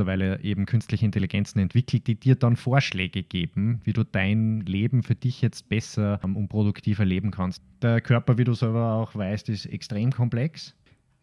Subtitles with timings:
[0.00, 5.14] mittlerweile eben künstliche Intelligenzen entwickelt, die dir dann Vorschläge geben, wie du dein Leben für
[5.14, 7.62] dich jetzt besser ähm, und produktiver leben kannst.
[7.82, 10.74] Der Körper, wie du selber auch weißt, ist extrem komplex.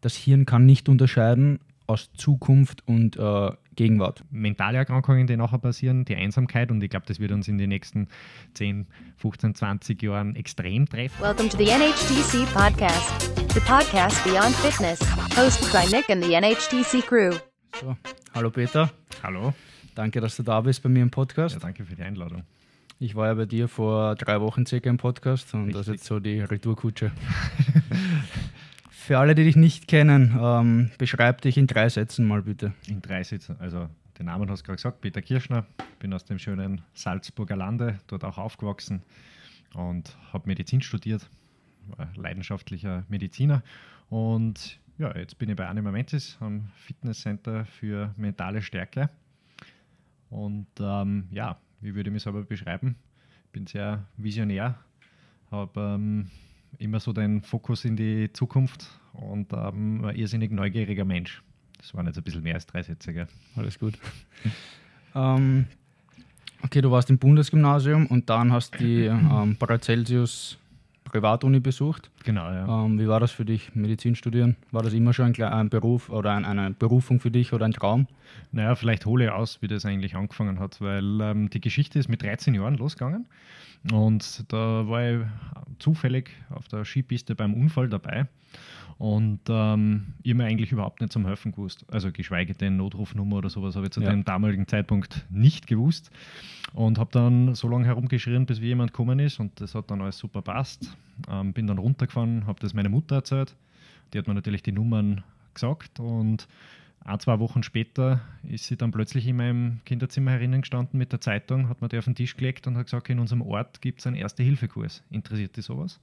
[0.02, 4.24] Das Hirn kann nicht unterscheiden aus Zukunft und äh, Gegenwart.
[4.30, 7.70] Mentale Erkrankungen, die nachher passieren, die Einsamkeit und ich glaube, das wird uns in den
[7.70, 8.10] nächsten
[8.54, 8.86] 10,
[9.18, 11.20] 15, 20 Jahren extrem treffen.
[11.20, 15.00] Welcome to the NHTC podcast, the podcast beyond fitness,
[15.36, 17.32] hosted by Nick and the NHTC crew.
[17.80, 17.96] So,
[18.38, 18.92] hallo Peter,
[19.24, 19.54] Hallo.
[19.96, 21.56] danke, dass du da bist bei mir im Podcast.
[21.56, 22.44] Ja, danke für die Einladung.
[23.00, 25.94] Ich war ja bei dir vor drei Wochen circa im Podcast und das ist Richtig.
[26.02, 27.12] jetzt so die Retourkutsche.
[28.92, 32.74] Für alle, die dich nicht kennen, ähm, beschreib dich in drei Sätzen mal bitte.
[32.88, 33.88] In drei Sitzen, also
[34.20, 35.66] den Namen hast du gerade gesagt, Peter Kirschner,
[36.00, 39.02] bin aus dem schönen Salzburger Lande, dort auch aufgewachsen
[39.74, 41.30] und habe Medizin studiert,
[41.96, 43.64] war leidenschaftlicher Mediziner
[44.10, 49.10] und ja, jetzt bin ich bei Anima Mentis am Fitnesscenter für mentale Stärke
[50.30, 52.96] und ähm, ja, wie würde ich mich selber beschreiben?
[53.52, 54.76] Bin sehr visionär,
[55.52, 56.30] habe ähm,
[56.80, 61.44] immer so den Fokus in die Zukunft und ähm, ein irrsinnig neugieriger Mensch.
[61.78, 63.28] Das waren jetzt ein bisschen mehr als drei Sätze, gell?
[63.56, 63.98] Alles gut.
[65.16, 65.68] ähm,
[66.64, 70.58] okay, du warst im Bundesgymnasium und dann hast die ähm, Paracelsius
[71.12, 72.10] Privatuni besucht.
[72.24, 72.86] Genau, ja.
[72.86, 74.56] Ähm, wie war das für dich, Medizin studieren?
[74.72, 77.74] War das immer schon ein, ein Beruf oder ein, eine Berufung für dich oder ein
[77.74, 78.08] Traum?
[78.52, 82.10] Naja, vielleicht hole ich aus, wie das eigentlich angefangen hat, weil ähm, die Geschichte ist
[82.10, 83.26] mit 13 Jahren losgegangen
[83.92, 85.20] und da war ich
[85.80, 88.28] zufällig auf der Skipiste beim Unfall dabei
[88.98, 91.86] und ähm, ich habe mir eigentlich überhaupt nicht zum Helfen gewusst.
[91.92, 94.10] Also geschweige denn Notrufnummer oder sowas habe ich zu Ja.
[94.10, 96.10] dem damaligen Zeitpunkt nicht gewusst
[96.74, 100.02] und habe dann so lange herumgeschrien, bis wie jemand gekommen ist und das hat dann
[100.02, 100.96] alles super passt.
[101.30, 103.56] Ähm, bin dann runtergefahren, habe das meiner Mutter erzählt.
[104.14, 105.24] Die hat mir natürlich die Nummern
[105.54, 106.48] gesagt und
[107.04, 111.22] ein, zwei Wochen später ist sie dann plötzlich in meinem Kinderzimmer herinnen gestanden mit der
[111.22, 114.00] Zeitung, hat mir die auf den Tisch gelegt und hat gesagt, in unserem Ort gibt
[114.00, 115.04] es einen Erste-Hilfe-Kurs.
[115.10, 116.00] Interessiert dich sowas?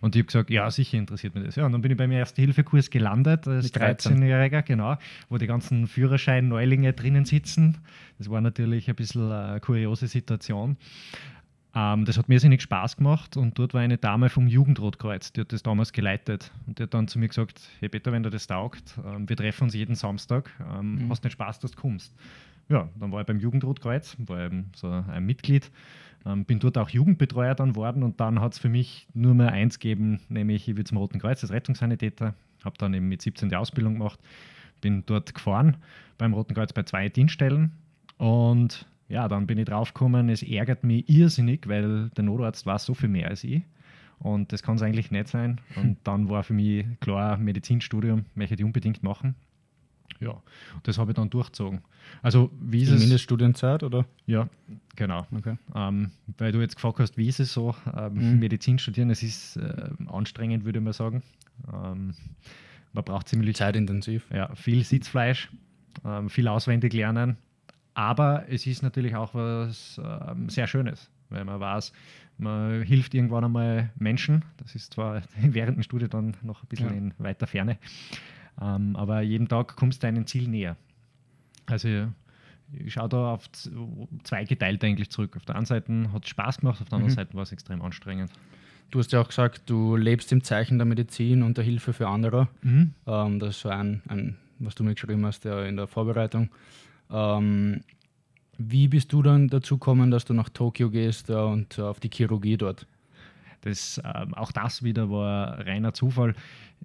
[0.00, 1.56] Und ich habe gesagt, ja, sicher interessiert mich das.
[1.56, 4.18] Ja, und dann bin ich beim Erste-Hilfe-Kurs gelandet, als Mit 13.
[4.18, 4.96] 13-Jähriger, genau,
[5.28, 7.78] wo die ganzen Führerschein-Neulinge drinnen sitzen.
[8.18, 10.76] Das war natürlich ein bisschen eine kuriose Situation.
[11.74, 15.40] Ähm, das hat mir irrsinnig Spaß gemacht und dort war eine Dame vom Jugendrotkreuz, die
[15.40, 18.30] hat das damals geleitet und die hat dann zu mir gesagt, hey Peter, wenn dir
[18.30, 22.14] das taugt, ähm, wir treffen uns jeden Samstag, ähm, hast nicht Spaß, dass du kommst.
[22.68, 25.70] Ja, dann war ich beim Jugendrotkreuz, war eben so ein Mitglied,
[26.26, 29.52] ähm, bin dort auch Jugendbetreuer dann worden und dann hat es für mich nur mehr
[29.52, 32.34] eins gegeben, nämlich ich will zum Roten Kreuz als Rettungssanitäter,
[32.64, 34.20] habe dann eben mit 17 die Ausbildung gemacht,
[34.82, 35.78] bin dort gefahren
[36.18, 37.72] beim Roten Kreuz bei zwei Dienststellen
[38.18, 42.94] und ja, dann bin ich draufgekommen, es ärgert mich irrsinnig, weil der Notarzt war so
[42.94, 43.62] viel mehr als ich.
[44.18, 45.60] Und das kann es eigentlich nicht sein.
[45.76, 49.34] Und dann war für mich klar, Medizinstudium möchte ich unbedingt machen.
[50.20, 50.40] Ja,
[50.84, 51.80] das habe ich dann durchgezogen.
[52.22, 53.00] Also, wie ist Die es?
[53.00, 54.04] Mindeststudienzeit oder?
[54.26, 54.48] Ja,
[54.94, 55.26] genau.
[55.36, 55.56] Okay.
[55.74, 58.38] Ähm, weil du jetzt gefragt hast, wie ist es so, ähm, Mhm.
[58.38, 61.22] Medizin studieren, es ist äh, anstrengend, würde mal sagen.
[61.72, 62.14] Ähm,
[62.92, 64.26] man braucht ziemlich Zeitintensiv.
[64.32, 65.50] ja, viel Sitzfleisch,
[66.04, 67.36] ähm, viel auswendig lernen.
[67.94, 71.92] Aber es ist natürlich auch was ähm, sehr Schönes, weil man weiß,
[72.38, 74.44] man hilft irgendwann einmal Menschen.
[74.56, 76.94] Das ist zwar während dem Studium dann noch ein bisschen Ja.
[76.94, 77.76] in weiter Ferne,
[78.60, 80.76] ähm, aber jeden Tag kommst du deinem Ziel näher.
[81.66, 82.06] Also
[82.72, 83.50] ich schaue da auf
[84.22, 85.36] zwei geteilt eigentlich zurück.
[85.36, 87.16] Auf der einen Seite hat es Spaß gemacht, auf der anderen Mhm.
[87.16, 88.30] Seite war es extrem anstrengend.
[88.90, 92.08] Du hast ja auch gesagt, du lebst im Zeichen der Medizin und der Hilfe für
[92.08, 92.48] andere.
[92.62, 96.50] Ähm, das ist so ein, ein, was du mir geschrieben hast ja, in der Vorbereitung.
[97.12, 97.82] Ähm,
[98.58, 102.00] wie bist du dann dazu gekommen, dass du nach Tokio gehst äh, und äh, auf
[102.00, 102.86] die Chirurgie dort?
[103.62, 106.34] Das, ähm, auch das wieder war reiner Zufall.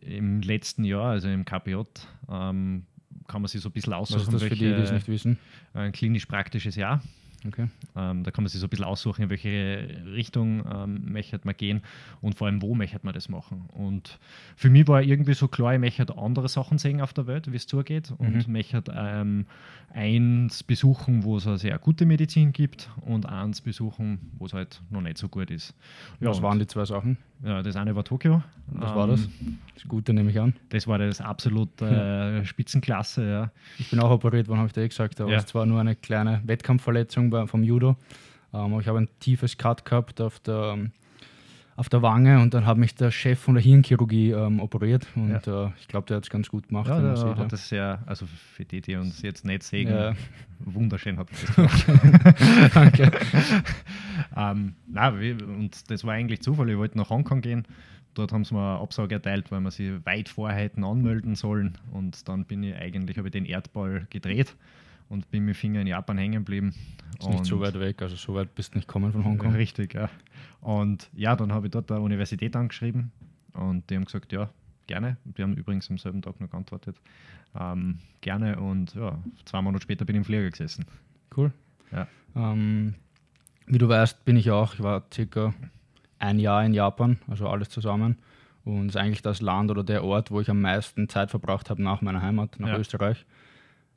[0.01, 1.81] Im letzten Jahr, also im KPJ,
[2.29, 2.85] ähm,
[3.27, 5.07] kann man sich so ein bisschen Was aussuchen, ist das für die, die es nicht
[5.07, 5.39] wissen?
[5.73, 7.01] ein klinisch-praktisches Jahr.
[7.45, 7.67] Okay.
[7.95, 11.55] Ähm, da kann man sich so ein bisschen aussuchen, in welche Richtung ähm, möchte man
[11.55, 11.81] gehen
[12.21, 13.69] und vor allem, wo möchte man das machen.
[13.73, 14.17] Und
[14.55, 17.55] für mich war irgendwie so klar, ich möchte andere Sachen sehen auf der Welt, wie
[17.55, 18.53] es zugeht und Mhm.
[18.53, 19.45] möchte ähm,
[19.93, 24.81] eins besuchen, wo es eine sehr gute Medizin gibt und eins besuchen, wo es halt
[24.89, 25.73] noch nicht so gut ist.
[26.19, 27.17] Was und- waren die zwei Sachen?
[27.43, 28.41] ja, das eine war Tokio.
[28.67, 29.29] Was war Ähm, das?
[29.75, 30.55] Das Gute nehme ich an.
[30.69, 33.51] Das war das absolut äh, Spitzenklasse, ja.
[33.77, 35.21] Ich bin auch operiert worden, habe ich dir eh gesagt.
[35.21, 35.37] Aber Ja.
[35.37, 37.95] es war nur eine kleine Wettkampfverletzung bei, vom Judo.
[38.53, 40.91] Ähm, ich habe ein tiefes Cut gehabt auf der, ähm,
[41.75, 45.05] auf der Wange und dann hat mich der Chef von der Hirnchirurgie ähm, operiert.
[45.15, 46.89] Und äh, ich glaube, der hat es ganz gut gemacht.
[46.89, 47.45] Ja, der sieht, hat ja.
[47.45, 50.13] das sehr, also für die, die uns jetzt nicht sehen, Ja.
[50.59, 51.85] wunderschön hat das gemacht.
[52.73, 53.11] Danke.
[54.35, 56.69] ähm, wir- und das war eigentlich Zufall.
[56.69, 57.65] Ich wollte nach Hongkong gehen.
[58.15, 61.77] Dort haben sie mir eine Absage erteilt, weil wir sie weit vorher hätten anmelden sollen.
[61.91, 64.55] Und dann bin ich eigentlich, habe ich den Erdball gedreht
[65.09, 66.73] und bin mit Finger in Japan hängen geblieben.
[67.19, 69.55] Ist nicht so weit weg, also so weit bist du nicht kommen von Hongkong.
[69.55, 70.09] Richtig, ja.
[70.61, 73.11] Und ja, dann habe ich dort der Universität angeschrieben
[73.53, 74.49] und die haben gesagt, ja,
[74.85, 75.17] gerne.
[75.23, 76.99] Die haben übrigens am selben Tag noch geantwortet.
[77.59, 80.85] Ähm, gerne und ja, zwei Monate später bin ich im Flieger gesessen.
[81.35, 81.51] Cool.
[81.91, 82.07] Ja.
[82.35, 82.95] Ähm,
[83.65, 85.53] wie du weißt, bin ich auch, ich war circa
[86.19, 88.17] ein Jahr in Japan, also alles zusammen.
[88.63, 91.69] Und es ist eigentlich das Land oder der Ort, wo ich am meisten Zeit verbracht
[91.69, 92.77] habe nach meiner Heimat, nach Ja.
[92.77, 93.25] Österreich.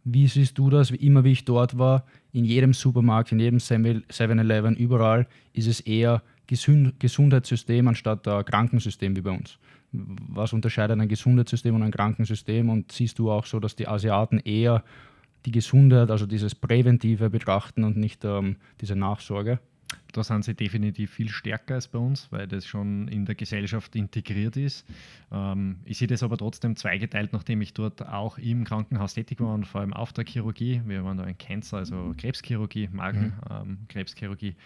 [0.04, 0.92] Wie siehst du das?
[0.92, 5.80] Wie immer, wie ich dort war, in jedem Supermarkt, in jedem 7-Eleven, überall ist es
[5.80, 9.58] eher Gesund Gesundheitssystem anstatt ein Krankensystem wie bei uns.
[9.92, 12.68] Was unterscheidet ein Gesundheitssystem und ein Krankensystem?
[12.68, 14.82] Und siehst du auch so, dass die Asiaten eher
[15.46, 19.60] die Gesundheit, also dieses Präventive betrachten und nicht ähm, diese Nachsorge?
[20.12, 23.94] Da sind sie definitiv viel stärker als bei uns, weil das schon in der Gesellschaft
[23.94, 24.84] integriert ist.
[25.30, 29.54] Ähm, ich sehe das aber trotzdem zweigeteilt, nachdem ich dort auch im Krankenhaus tätig war
[29.54, 30.80] und vor allem auf der Chirurgie.
[30.84, 34.56] Wir waren da in Cancer, also Krebschirurgie, Magen-Krebschirurgie.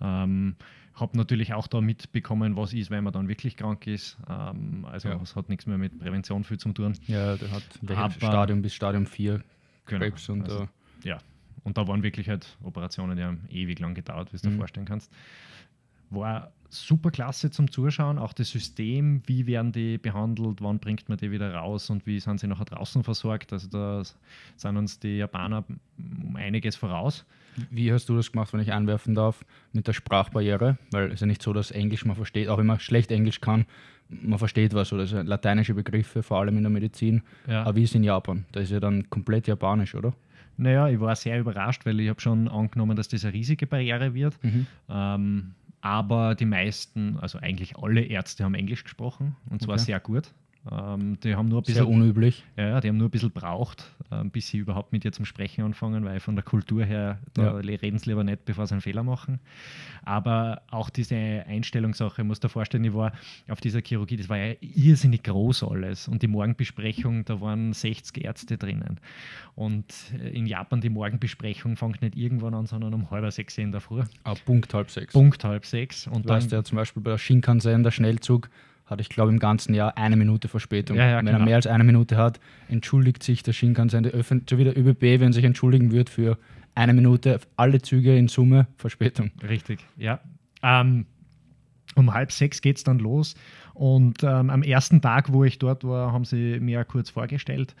[0.00, 0.56] Ähm,
[0.94, 4.18] habe natürlich auch da mitbekommen, was ist, wenn man dann wirklich krank ist.
[4.28, 5.20] Ähm, also Ja.
[5.22, 6.94] es hat nichts mehr mit Prävention viel zu tun.
[7.06, 9.40] Ja, der hat Aber- Stadium bis Stadium 4
[9.86, 10.00] Genau.
[10.00, 10.62] Krebs und Also,
[11.04, 11.18] äh, ja,
[11.64, 14.58] und da waren wirklich halt Operationen, die haben ewig lang gedauert, wie du dir Mhm.
[14.58, 15.10] vorstellen kannst.
[16.10, 21.18] War super klasse zum Zuschauen, auch das System, wie werden die behandelt, wann bringt man
[21.18, 23.52] die wieder raus und wie sind sie nachher draußen versorgt.
[23.52, 24.02] Also da
[24.56, 25.64] sind uns die Japaner
[25.98, 27.24] um einiges voraus.
[27.70, 30.78] Wie hast du das gemacht, wenn ich einwerfen darf, mit der Sprachbarriere?
[30.90, 33.40] Weil es ist ja nicht so, dass Englisch man versteht, auch wenn man schlecht Englisch
[33.40, 33.66] kann,
[34.08, 37.22] man versteht was oder so lateinische Begriffe, vor allem in der Medizin.
[37.46, 37.62] Ja.
[37.64, 38.44] Aber wie ist in Japan?
[38.52, 40.12] Da ist ja dann komplett japanisch, oder?
[40.56, 44.14] Naja, ich war sehr überrascht, weil ich habe schon angenommen, dass das eine riesige Barriere
[44.14, 44.38] wird.
[44.88, 49.84] Ähm, aber die meisten, also eigentlich alle Ärzte haben Englisch gesprochen und zwar Okay.
[49.84, 50.32] sehr gut.
[50.70, 52.44] Ähm, die haben nur ein Sehr bisschen unüblich.
[52.56, 55.24] Ja, ja, die haben nur ein bisschen braucht, ähm, bis sie überhaupt mit dir zum
[55.24, 58.82] Sprechen anfangen, weil von der Kultur her, da reden sie lieber nicht, bevor sie einen
[58.82, 59.40] Fehler machen.
[60.02, 63.12] Aber auch diese Einstellungssache, muss dir vorstellen, ich war
[63.48, 66.08] auf dieser Chirurgie, das war ja irrsinnig groß alles.
[66.08, 69.00] Und die Morgenbesprechung, da waren 60 Ärzte drinnen.
[69.54, 69.86] Und
[70.22, 73.80] äh, in Japan, die Morgenbesprechung fängt nicht irgendwann an, sondern um halb sechs in der
[73.80, 74.02] Früh.
[74.24, 75.12] Ah, Punkt halb sechs.
[75.14, 76.06] Punkt halb sechs.
[76.06, 78.50] Und Du weißt ja zum Beispiel bei der Shinkansen, der Schnellzug,
[78.90, 80.96] hatte ich glaube im ganzen Jahr eine Minute Verspätung.
[80.96, 81.38] Ja, ja, wenn genau.
[81.38, 84.76] er mehr als eine Minute hat, entschuldigt sich der Shinkansen, der Öffn so wie der
[84.76, 86.36] ÖBB, wenn sich entschuldigen wird für
[86.74, 89.30] eine Minute, alle Züge in Summe Verspätung.
[89.48, 90.20] Richtig, ja.
[90.62, 91.06] Ähm,
[91.94, 93.34] um halb sechs geht es dann los.
[93.74, 97.74] Und ähm, am ersten Tag, wo ich dort war, haben sie mir kurz vorgestellt.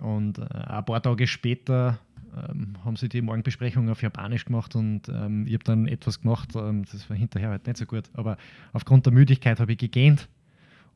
[0.00, 1.98] Und äh, ein paar Tage später
[2.36, 6.50] ähm, haben sie die Morgenbesprechung auf Japanisch gemacht und ähm, ich habe dann etwas gemacht,
[6.56, 8.04] ähm, das war hinterher halt nicht so gut.
[8.14, 8.36] Aber
[8.72, 10.28] aufgrund der Müdigkeit habe ich gegähnt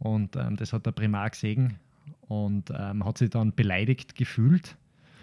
[0.03, 1.79] und ähm, das hat der Primar gesehen
[2.29, 4.77] und ähm, hat sich dann beleidigt gefühlt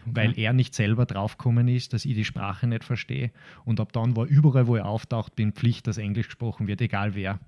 [0.05, 3.31] weil er nicht selber draufgekommen ist, dass ich die Sprache nicht verstehe.
[3.65, 7.15] Und ab dann war überall, wo er auftaucht, bin Pflicht, dass Englisch gesprochen wird, egal
[7.15, 7.39] wer.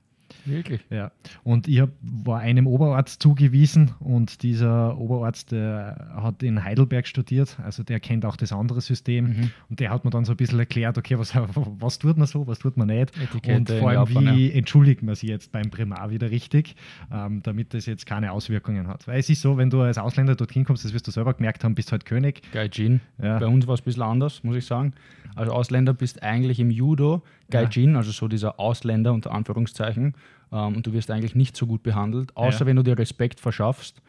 [0.46, 0.82] Wirklich?
[0.90, 1.12] Ja.
[1.44, 7.58] Und ich hab, war einem Oberarzt zugewiesen und dieser Oberarzt der hat in Heidelberg studiert,
[7.64, 9.52] also der kennt auch das andere System Mhm.
[9.70, 11.34] und der hat mir dann so ein bisschen erklärt, okay, was,
[11.80, 15.02] was tut man so, was tut man nicht Etikette und vor allem, Japan, wie entschuldigt
[15.04, 16.76] man sich jetzt beim Primar wieder richtig,
[17.12, 19.08] ähm, damit das jetzt keine Auswirkungen hat.
[19.08, 21.64] Weil es ist so, wenn du als Ausländer dorthin kommst, das wirst du selber gemerkt
[21.64, 22.42] haben, bist halt König.
[22.52, 23.02] Gaijin.
[23.22, 23.40] Ja.
[23.40, 24.94] Bei uns war es ein bisschen anders, muss ich sagen.
[25.36, 30.16] Als Ausländer bist eigentlich im Judo Gaijin, also so dieser Ausländer unter Anführungszeichen,
[30.52, 32.66] ähm, und du wirst eigentlich nicht so gut behandelt, außer Ja.
[32.66, 34.02] wenn du dir Respekt verschaffst.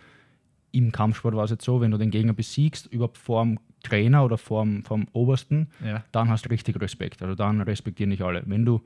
[0.74, 4.38] Im Kampfsport war es jetzt so, wenn du den Gegner besiegst, überhaupt vorm Trainer oder
[4.38, 6.02] vorm, vom Obersten, Ja.
[6.12, 7.20] dann hast du richtig Respekt.
[7.22, 8.42] Also dann respektieren dich alle.
[8.46, 8.80] Wenn du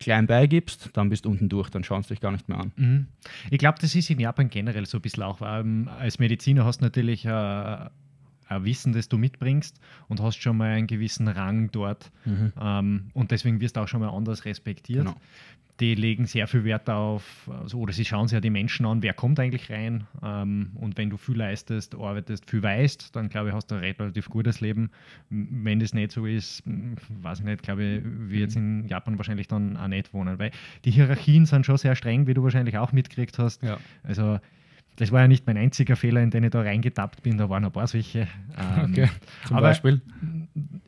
[0.00, 2.72] klein beigibst, dann bist du unten durch, dann schauen sie dich gar nicht mehr an.
[2.74, 3.06] Mhm.
[3.50, 5.40] Ich glaube, das ist in Japan generell so ein bisschen auch.
[5.44, 7.76] Ähm, als Mediziner hast du natürlich äh,
[8.64, 12.10] Wissen, das du mitbringst und hast schon mal einen gewissen Rang dort.
[12.60, 15.06] Ähm, und deswegen wirst du auch schon mal anders respektiert.
[15.06, 15.16] Genau.
[15.80, 19.02] Die legen sehr viel Wert auf, also, oder sie schauen sich ja die Menschen an,
[19.02, 20.06] wer kommt eigentlich rein.
[20.22, 23.80] Ähm, und wenn du viel leistest, arbeitest, viel weißt, dann glaube ich, hast du ein
[23.80, 24.90] relativ gutes Leben.
[25.30, 29.48] Wenn das nicht so ist, weiß ich nicht, glaube ich, wir jetzt in Japan wahrscheinlich
[29.48, 30.38] dann auch nicht wohnen.
[30.38, 30.52] Weil
[30.84, 33.62] die Hierarchien sind schon sehr streng, wie du wahrscheinlich auch mitgekriegt hast.
[33.62, 33.78] Ja.
[34.04, 34.38] Also
[34.96, 37.64] das war ja nicht mein einziger Fehler, in den ich da reingetappt bin, da waren
[37.64, 38.28] ein paar solche.
[38.58, 39.08] Ähm, Okay.
[39.46, 40.00] Zum aber- Beispiel.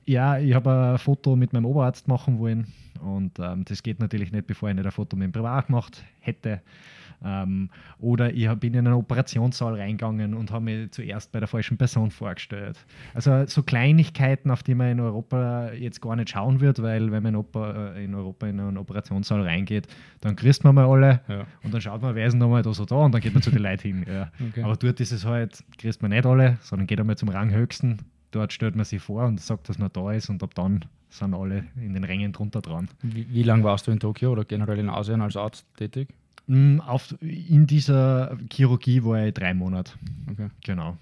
[0.05, 2.67] Ja, ich habe ein Foto mit meinem Oberarzt machen wollen
[3.03, 6.05] und ähm, das geht natürlich nicht, bevor ich nicht ein Foto mit dem Privat gemacht
[6.21, 6.61] hätte.
[7.25, 11.77] Ähm, oder ich bin in einen Operationssaal reingegangen und habe mich zuerst bei der falschen
[11.79, 12.85] Person vorgestellt.
[13.15, 17.23] Also so Kleinigkeiten, auf die man in Europa jetzt gar nicht schauen wird, weil wenn
[17.23, 19.87] man in, Opa, äh, in Europa in einen Operationssaal reingeht,
[20.21, 21.47] dann grüßt man mal alle Ja.
[21.63, 23.43] und dann schaut man, wer ist denn nochmal da so da und dann geht man
[23.43, 24.05] zu den Leuten hin.
[24.07, 24.31] Ja.
[24.51, 24.63] Okay.
[24.63, 27.99] Aber dort ist es halt, grüßt man nicht alle, sondern geht einmal zum Ranghöchsten,
[28.31, 31.35] dort stellt man sich vor und sagt, dass man da ist und ab dann sind
[31.35, 32.89] alle in den Rängen drunter dran.
[33.03, 36.09] Wie, wie lange warst du in Tokio oder generell in Asien als Arzt tätig?
[36.47, 39.93] Mm, auf, in dieser Chirurgie war ich drei Monate.
[40.31, 40.49] Okay.
[40.65, 40.97] Genau.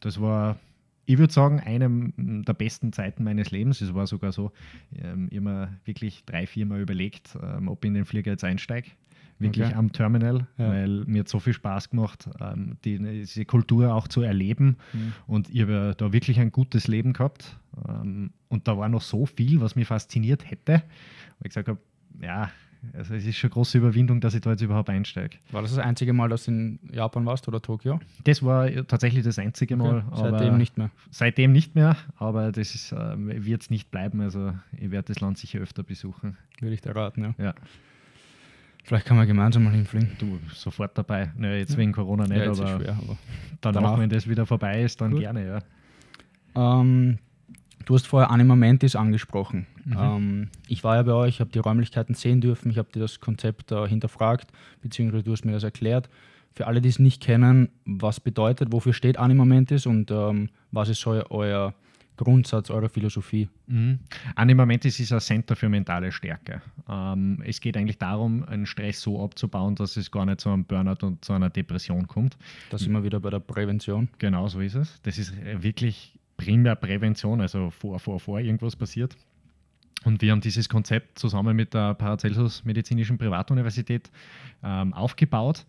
[0.00, 0.58] Das war,
[1.06, 3.80] ich würde sagen, eine der besten Zeiten meines Lebens.
[3.80, 4.52] Es war sogar so,
[4.96, 8.90] ähm, immer wirklich drei, vier Mal überlegt, ähm, ob ich in den Flieger jetzt einsteige
[9.38, 9.74] wirklich okay.
[9.74, 10.68] am Terminal, ja.
[10.68, 14.76] weil mir hat so viel Spaß gemacht, ähm, die, diese Kultur auch zu erleben.
[14.92, 15.12] Mhm.
[15.26, 17.56] Und ich habe da wirklich ein gutes Leben gehabt.
[17.88, 20.82] Ähm, und da war noch so viel, was mich fasziniert hätte.
[21.38, 21.78] Wo ich gesagt habe,
[22.20, 22.50] ja,
[22.96, 25.38] also es ist schon eine große Überwindung, dass ich da jetzt überhaupt einsteige.
[25.50, 28.00] War das das einzige Mal, dass du in Japan warst oder Tokio?
[28.24, 30.04] Das war tatsächlich das einzige Mal.
[30.10, 30.30] Okay.
[30.30, 30.90] Seitdem nicht mehr?
[31.10, 34.20] Seitdem nicht mehr, aber das äh, wird es nicht bleiben.
[34.20, 36.36] Also ich werde das Land sicher öfter besuchen.
[36.60, 37.44] Würde ich dir raten, ja.
[37.44, 37.54] ja.
[38.84, 40.12] Vielleicht kann man gemeinsam mal hinfliegen.
[40.18, 41.30] Du, sofort dabei.
[41.36, 43.18] Naja, jetzt wegen Corona nicht, ja, aber, schwer, aber,
[43.60, 45.20] danach, danach, wenn das wieder vorbei ist, dann Gut.
[45.20, 46.80] gerne, ja.
[46.80, 47.18] Ähm,
[47.84, 49.66] du hast vorher Anima Mentis angesprochen.
[49.84, 49.96] Mhm.
[49.98, 53.20] Ähm, ich war ja bei euch, habe die Räumlichkeiten sehen dürfen, ich habe dir das
[53.20, 54.50] Konzept äh, hinterfragt,
[54.82, 56.08] beziehungsweise du hast mir das erklärt.
[56.54, 60.88] Für alle, die es nicht kennen, was bedeutet, wofür steht Anima Mentis und ähm, was
[60.88, 61.74] ist so euer
[62.16, 63.48] Grundsatz eurer Philosophie?
[63.68, 64.00] Mhm.
[64.34, 66.60] Anima Mentis ist ein Center für mentale Stärke.
[66.88, 70.64] Ähm, es geht eigentlich darum, einen Stress so abzubauen, dass es gar nicht zu einem
[70.64, 72.36] Burnout und zu einer Depression kommt.
[72.70, 74.08] Da sind wir wieder bei der Prävention.
[74.18, 75.00] Genau so ist es.
[75.02, 75.32] Das ist
[75.62, 79.14] wirklich primär Prävention, also vor, vor, vor irgendwas passiert.
[80.04, 84.10] Und wir haben dieses Konzept zusammen mit der Paracelsus Medizinischen Privatuniversität
[84.62, 85.66] ähm, aufgebaut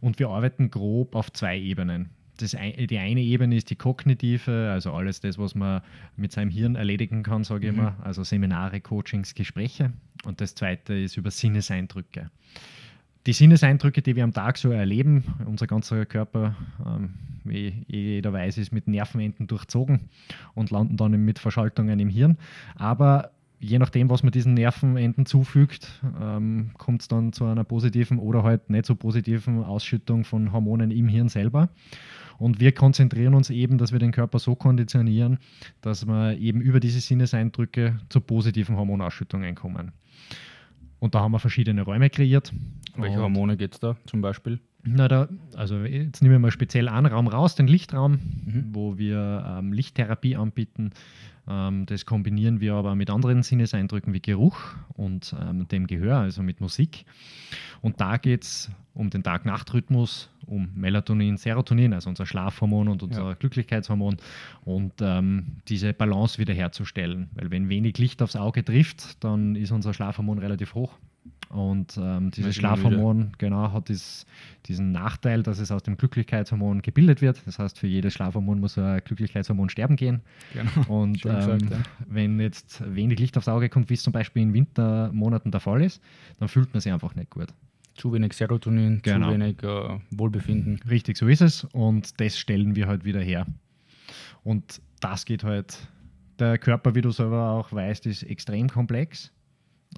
[0.00, 4.92] und wir arbeiten grob auf zwei Ebenen das, die eine Ebene ist die kognitive, also
[4.92, 5.82] alles das, was man
[6.16, 7.80] mit seinem Hirn erledigen kann, sage ich mhm.
[7.80, 9.92] immer, also Seminare, Coachings, Gespräche.
[10.24, 12.30] Und das zweite ist über Sinneseindrücke.
[13.28, 16.56] Die Sinneseindrücke, die wir am Tag so erleben, unser ganzer Körper,
[16.86, 17.10] ähm,
[17.44, 20.08] wie jeder weiß, ist mit Nervenenden durchzogen
[20.54, 22.38] und landen dann mit Verschaltungen im Hirn.
[22.76, 28.18] Aber je nachdem, was man diesen Nervenenden zufügt, ähm, kommt es dann zu einer positiven
[28.18, 31.68] oder halt nicht so positiven Ausschüttung von Hormonen im Hirn selber.
[32.38, 35.36] Und wir konzentrieren uns eben, dass wir den Körper so konditionieren,
[35.82, 39.92] dass wir eben über diese Sinneseindrücke zur positiven Hormonausschüttung kommen.
[41.00, 42.52] Und da haben wir verschiedene Räume kreiert.
[42.96, 44.60] Welche Hormone geht es da zum Beispiel?
[44.82, 48.12] Na, da, also jetzt nehmen wir mal speziell einen Raum raus, den Lichtraum,
[48.44, 48.68] mhm.
[48.72, 50.90] wo wir ähm, Lichttherapie anbieten.
[51.48, 54.58] Ähm, das kombinieren wir aber mit anderen Sinneseindrücken wie Geruch
[54.94, 57.04] und ähm, dem Gehör, also mit Musik.
[57.80, 63.28] Und da geht es um den Tag-Nacht-Rhythmus, um Melatonin, Serotonin, also unser Schlafhormon und unser
[63.28, 63.34] ja.
[63.34, 64.16] Glücklichkeitshormon,
[64.64, 67.30] und ähm, diese Balance wiederherzustellen.
[67.34, 70.98] Weil wenn wenig Licht aufs Auge trifft, dann ist unser Schlafhormon relativ hoch.
[71.48, 74.26] Und ähm, dieses Schlafhormon genau, hat dies,
[74.66, 77.40] diesen Nachteil, dass es aus dem Glücklichkeitshormon gebildet wird.
[77.46, 80.20] Das heißt, für jedes Schlafhormon muss ein Glücklichkeitshormon sterben gehen.
[80.52, 81.00] Genau.
[81.00, 81.78] Und ähm, gesagt, ja.
[82.06, 85.82] wenn jetzt wenig Licht aufs Auge kommt, wie es zum Beispiel in Wintermonaten der Fall
[85.82, 86.02] ist,
[86.38, 87.48] dann fühlt man sich einfach nicht gut.
[87.94, 89.28] Zu wenig Serotonin, genau.
[89.28, 90.80] zu wenig äh, Wohlbefinden.
[90.88, 91.64] Richtig, so ist es.
[91.64, 93.46] Und das stellen wir halt wieder her.
[94.44, 95.88] Und das geht halt.
[96.38, 99.32] Der Körper, wie du selber auch weißt, ist extrem komplex.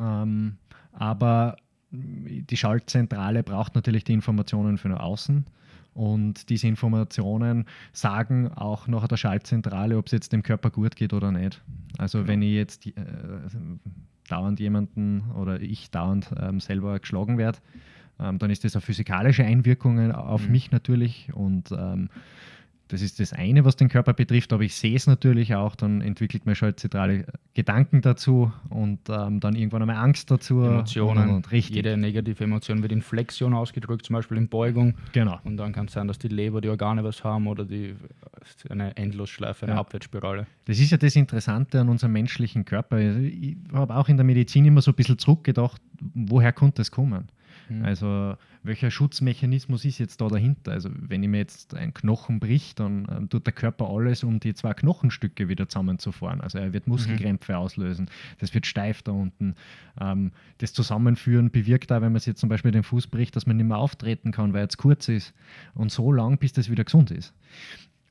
[0.01, 0.57] Ähm,
[0.93, 1.57] aber
[1.91, 5.45] die Schaltzentrale braucht natürlich die Informationen für nach außen.
[5.93, 11.13] Und diese Informationen sagen auch nach der Schaltzentrale, ob es jetzt dem Körper gut geht
[11.13, 11.61] oder nicht.
[11.99, 12.93] Also wenn ich jetzt äh,
[14.29, 17.59] dauernd jemanden oder ich dauernd ähm, selber geschlagen werde,
[18.21, 20.53] ähm, dann ist das eine physikalische Einwirkung auf mhm.
[20.53, 21.31] mich natürlich.
[21.35, 22.09] Und ähm,
[22.91, 26.01] das ist das eine, was den Körper betrifft, aber ich sehe es natürlich auch, dann
[26.01, 30.63] entwickelt man schon zentrale Gedanken dazu und ähm, dann irgendwann einmal Angst dazu.
[30.63, 31.29] Emotionen.
[31.29, 31.77] Und, und, richtig.
[31.77, 34.95] Jede negative Emotion wird in Flexion ausgedrückt, zum Beispiel in Beugung.
[35.13, 35.39] Genau.
[35.45, 37.95] Und dann kann es sein, dass die Leber, die Organe was haben oder die,
[38.69, 39.81] eine Endlosschleife, eine ja.
[39.81, 40.47] Abwärtsspirale.
[40.65, 42.99] Das ist ja das Interessante an unserem menschlichen Körper.
[42.99, 45.81] Ich habe auch in der Medizin immer so ein bisschen zurückgedacht,
[46.15, 47.29] woher konnte das kommen?
[47.71, 47.85] Mhm.
[47.85, 50.73] Also welcher Schutzmechanismus ist jetzt da dahinter?
[50.73, 54.41] Also wenn ich mir jetzt ein Knochen bricht, dann ähm, tut der Körper alles, um
[54.41, 56.41] die zwei Knochenstücke wieder zusammenzufahren.
[56.41, 57.59] Also er wird Muskelkrämpfe mhm.
[57.59, 59.55] auslösen, das wird steif da unten.
[60.01, 63.47] Ähm, das Zusammenführen bewirkt auch, wenn man sich jetzt zum Beispiel den Fuß bricht, dass
[63.47, 65.33] man nicht mehr auftreten kann, weil es kurz ist
[65.75, 67.33] und so lang, bis das wieder gesund ist.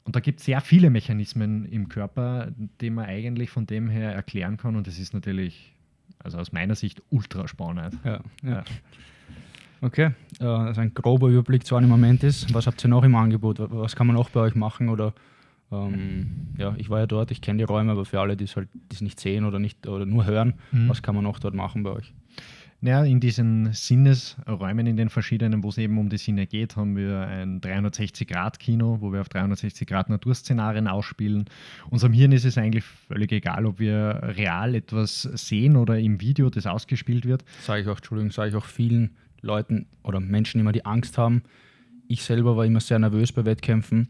[0.05, 2.51] Und da gibt es sehr viele Mechanismen im Körper,
[2.81, 5.75] die man eigentlich von dem her erklären kann und das ist natürlich,
[6.17, 7.95] also aus meiner Sicht, ultra spannend.
[8.03, 8.49] Ja, ja.
[8.49, 8.63] ja.
[9.81, 12.53] Okay, also ein grober Überblick zu einem Moment ist.
[12.53, 13.59] Was habt ihr noch im Angebot?
[13.59, 14.89] Was kann man auch bei euch machen?
[14.89, 15.13] Oder
[15.71, 18.55] ähm, ja, ich war ja dort, ich kenne die Räume, aber für alle, die es
[18.55, 20.89] halt die's nicht sehen oder nicht oder nur hören, mhm.
[20.89, 22.13] was kann man noch dort machen bei euch?
[22.81, 26.95] Ja, in diesen Sinnesräumen, in den verschiedenen, wo es eben um die Sinne geht, haben
[26.95, 31.45] wir ein 360-Grad-Kino, wo wir auf 360 Grad Naturszenarien ausspielen.
[31.89, 36.49] Unserem Hirn ist es eigentlich völlig egal, ob wir real etwas sehen oder im Video,
[36.49, 37.43] das ausgespielt wird.
[37.63, 39.09] Sage ich auch, Entschuldigung, sage ich auch vielen
[39.41, 41.43] Leuten oder Menschen immer, die Angst haben.
[42.07, 44.09] Ich selber war immer sehr nervös bei Wettkämpfen.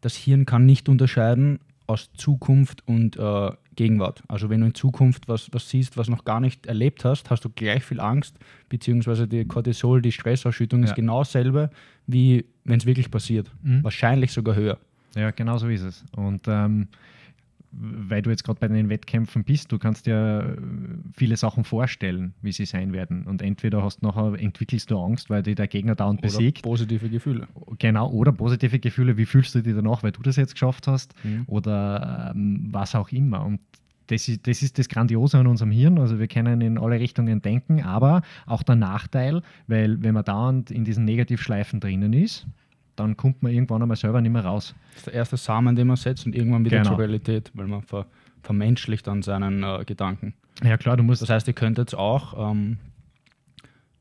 [0.00, 4.22] Das Hirn kann nicht unterscheiden aus Zukunft und äh, Gegenwart.
[4.28, 7.44] Also wenn du in Zukunft was, was siehst, was noch gar nicht erlebt hast, hast
[7.44, 8.36] du gleich viel Angst,
[8.68, 10.86] beziehungsweise die Cortisol, die Stressausschüttung ja.
[10.86, 11.70] ist genau dasselbe,
[12.06, 13.50] wie wenn es wirklich passiert.
[13.62, 13.82] Mhm.
[13.82, 14.78] Wahrscheinlich sogar höher.
[15.14, 16.04] Ja, genau so ist es.
[16.16, 16.88] Und ähm,
[17.72, 20.56] weil du jetzt gerade bei den Wettkämpfen bist, du kannst dir
[21.14, 23.24] viele Sachen vorstellen, wie sie sein werden.
[23.24, 26.62] Und entweder hast nachher entwickelst du Angst, weil dich der Gegner dauernd oder besiegt.
[26.62, 27.48] Positive Gefühle.
[27.78, 31.14] Genau, oder positive Gefühle, wie fühlst du dich danach, weil du das jetzt geschafft hast?
[31.24, 31.44] Mhm.
[31.46, 33.44] Oder ähm, was auch immer.
[33.44, 33.60] Und
[34.08, 35.98] das ist, das ist das Grandiose an unserem Hirn.
[35.98, 40.70] Also wir können in alle Richtungen denken, aber auch der Nachteil, weil wenn man dauernd
[40.70, 42.46] in diesen Negativschleifen drinnen ist,
[43.02, 44.74] dann kommt man irgendwann einmal selber nicht mehr raus.
[44.90, 46.90] Das ist der erste Samen, den man setzt und irgendwann wieder genau.
[46.90, 48.06] zur Realität, weil man ver
[48.42, 50.34] vermenschlicht dann seinen äh, Gedanken.
[50.64, 51.22] Ja klar, du musst.
[51.22, 52.78] Das heißt, ihr könnt jetzt auch ähm,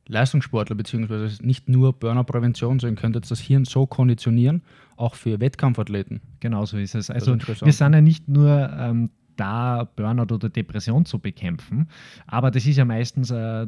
[0.07, 4.63] Leistungssportler, beziehungsweise nicht nur Burnout-Prävention, sondern könnt jetzt das Hirn so konditionieren,
[4.97, 6.21] auch für Wettkampfathleten.
[6.39, 7.09] Genau so ist es.
[7.09, 11.87] Also wir sind ja nicht nur ähm, da Burnout oder Depression zu bekämpfen.
[12.27, 13.65] Aber das ist ja meistens äh,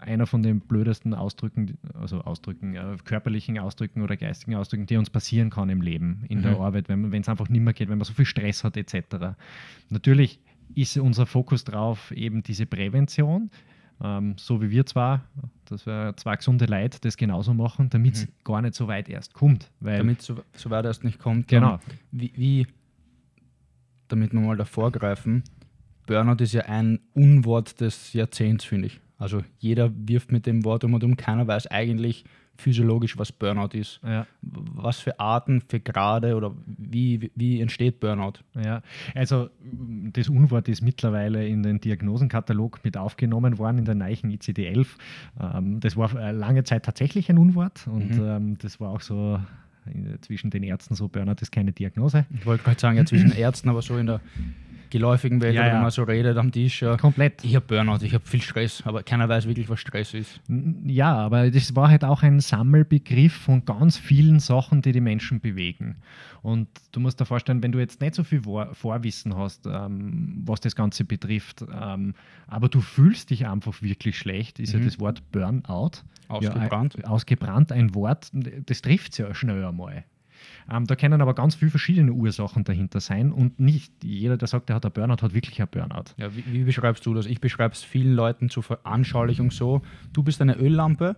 [0.00, 5.10] einer von den blödesten Ausdrücken, also Ausdrücken, äh, körperlichen Ausdrücken oder geistigen Ausdrücken, die uns
[5.10, 6.42] passieren kann im Leben, in mhm.
[6.42, 9.36] der Arbeit, wenn es einfach nicht mehr geht, wenn man so viel Stress hat etc.
[9.90, 10.40] Natürlich
[10.74, 13.50] ist unser Fokus drauf eben diese Prävention.
[14.02, 15.24] Ähm, so wie wir zwar,
[15.64, 18.32] dass wir zwei gesunde Leute das genauso machen, damit es mhm.
[18.44, 19.70] gar nicht so weit erst kommt.
[19.80, 21.48] damit es so, so, weit erst nicht kommt.
[21.48, 21.78] Genau.
[22.12, 22.66] Wie, wie
[24.08, 25.44] damit wir mal davor greifen,
[26.06, 29.00] Burnout ist ja ein Unwort des Jahrzehnts, finde ich.
[29.18, 32.24] Also jeder wirft mit dem Wort um und um, keiner weiß eigentlich
[32.58, 34.00] physiologisch, was Burnout ist.
[34.02, 34.26] Ja.
[34.42, 38.40] Was für Arten, für Grade oder wie, wie entsteht Burnout?
[38.54, 38.82] Ja,
[39.14, 39.50] also
[40.12, 44.86] das Unwort ist mittlerweile in den Diagnosenkatalog mit aufgenommen worden, in der neuen ICD-11.
[45.40, 48.24] Ähm, das war lange Zeit tatsächlich ein Unwort und mhm.
[48.24, 49.38] ähm, das war auch so
[50.20, 52.26] zwischen den Ärzten so, Burnout ist keine Diagnose.
[52.34, 54.20] Ich wollte gerade sagen, ja, zwischen Ärzten, aber so in der
[54.90, 55.74] geläufigen Welt, ja, ja.
[55.74, 56.82] wenn man so redet am Tisch.
[56.82, 57.44] Ja, Komplett.
[57.44, 60.40] Ich habe Burnout, ich habe viel Stress, aber keiner weiß wirklich, was Stress ist.
[60.84, 65.40] Ja, aber das war halt auch ein Sammelbegriff von ganz vielen Sachen, die die Menschen
[65.40, 65.96] bewegen.
[66.42, 70.60] Und du musst dir vorstellen, wenn du jetzt nicht so viel Vorwissen hast, ähm, was
[70.60, 72.14] das Ganze betrifft, ähm,
[72.46, 74.80] aber du fühlst dich einfach wirklich schlecht, ist mhm.
[74.80, 76.02] ja das Wort Burnout.
[76.28, 76.96] Ausgebrannt.
[77.00, 80.04] Ja, ausgebrannt, ein Wort, das trifft es ja schnell einmal.
[80.70, 84.70] Ähm, da können aber ganz viele verschiedene Ursachen dahinter sein und nicht jeder, der sagt,
[84.70, 86.14] er hat ein Burnout, hat wirklich ein Burnout.
[86.16, 87.26] Ja, wie, wie beschreibst du das?
[87.26, 89.82] Ich beschreibe es vielen Leuten zur Veranschaulichung so:
[90.12, 91.16] Du bist eine Öllampe,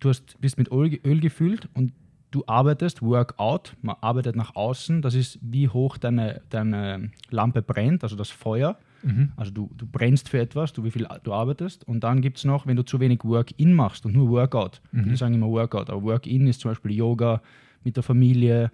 [0.00, 1.92] du hast, bist mit Öl, Öl gefüllt und
[2.32, 8.02] du arbeitest, Workout, man arbeitet nach außen, das ist wie hoch deine, deine Lampe brennt,
[8.02, 8.78] also das Feuer.
[9.02, 9.32] Mhm.
[9.36, 12.44] Also du, du brennst für etwas, du wie viel du arbeitest und dann gibt es
[12.44, 14.80] noch, wenn du zu wenig Work-in machst und nur Workout.
[14.92, 15.10] Mhm.
[15.10, 17.42] Wir sagen immer Workout, aber Work-in ist zum Beispiel Yoga,
[17.84, 18.70] mit der Familie.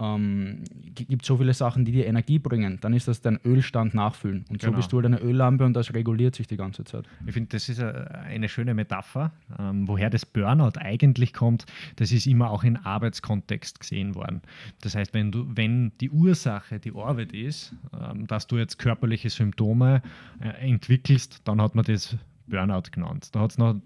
[0.00, 4.46] Ähm, gibt so viele Sachen, die dir Energie bringen, dann ist das dein Ölstand nachfüllen.
[4.48, 4.72] Und genau.
[4.72, 7.04] so bist du halt eine Öllampe und das reguliert sich die ganze Zeit.
[7.26, 9.30] Ich finde, das ist eine schöne Metapher.
[9.58, 14.40] Ähm, woher das Burnout eigentlich kommt, das ist immer auch in Arbeitskontext gesehen worden.
[14.80, 19.28] Das heißt, wenn, du, wenn die Ursache die Arbeit ist, ähm, dass du jetzt körperliche
[19.28, 20.00] Symptome
[20.40, 23.28] äh, entwickelst, dann hat man das Burnout genannt.
[23.32, 23.76] Da hat es noch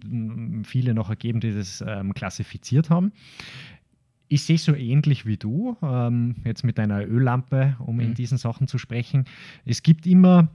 [0.63, 3.13] viele noch ergeben, die das ähm, klassifiziert haben
[4.35, 8.01] ich sehe so ähnlich wie du, ähm, jetzt mit einer Öllampe, um mhm.
[8.01, 9.27] in diesen Sachen zu sprechen.
[9.65, 10.49] Es gibt immer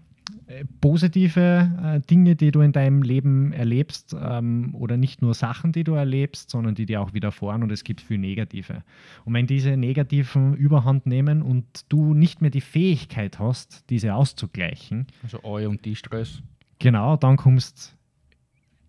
[0.47, 5.71] äh, positive äh, Dinge, die du in deinem Leben erlebst ähm, oder nicht nur Sachen,
[5.71, 8.83] die du erlebst, sondern die dir auch widerfahren und es gibt viel negative.
[9.23, 15.07] Und wenn diese negativen Überhand nehmen und du nicht mehr die Fähigkeit hast, diese auszugleichen,
[15.23, 16.41] also Eu und die Stress,
[16.79, 17.95] genau, dann kommst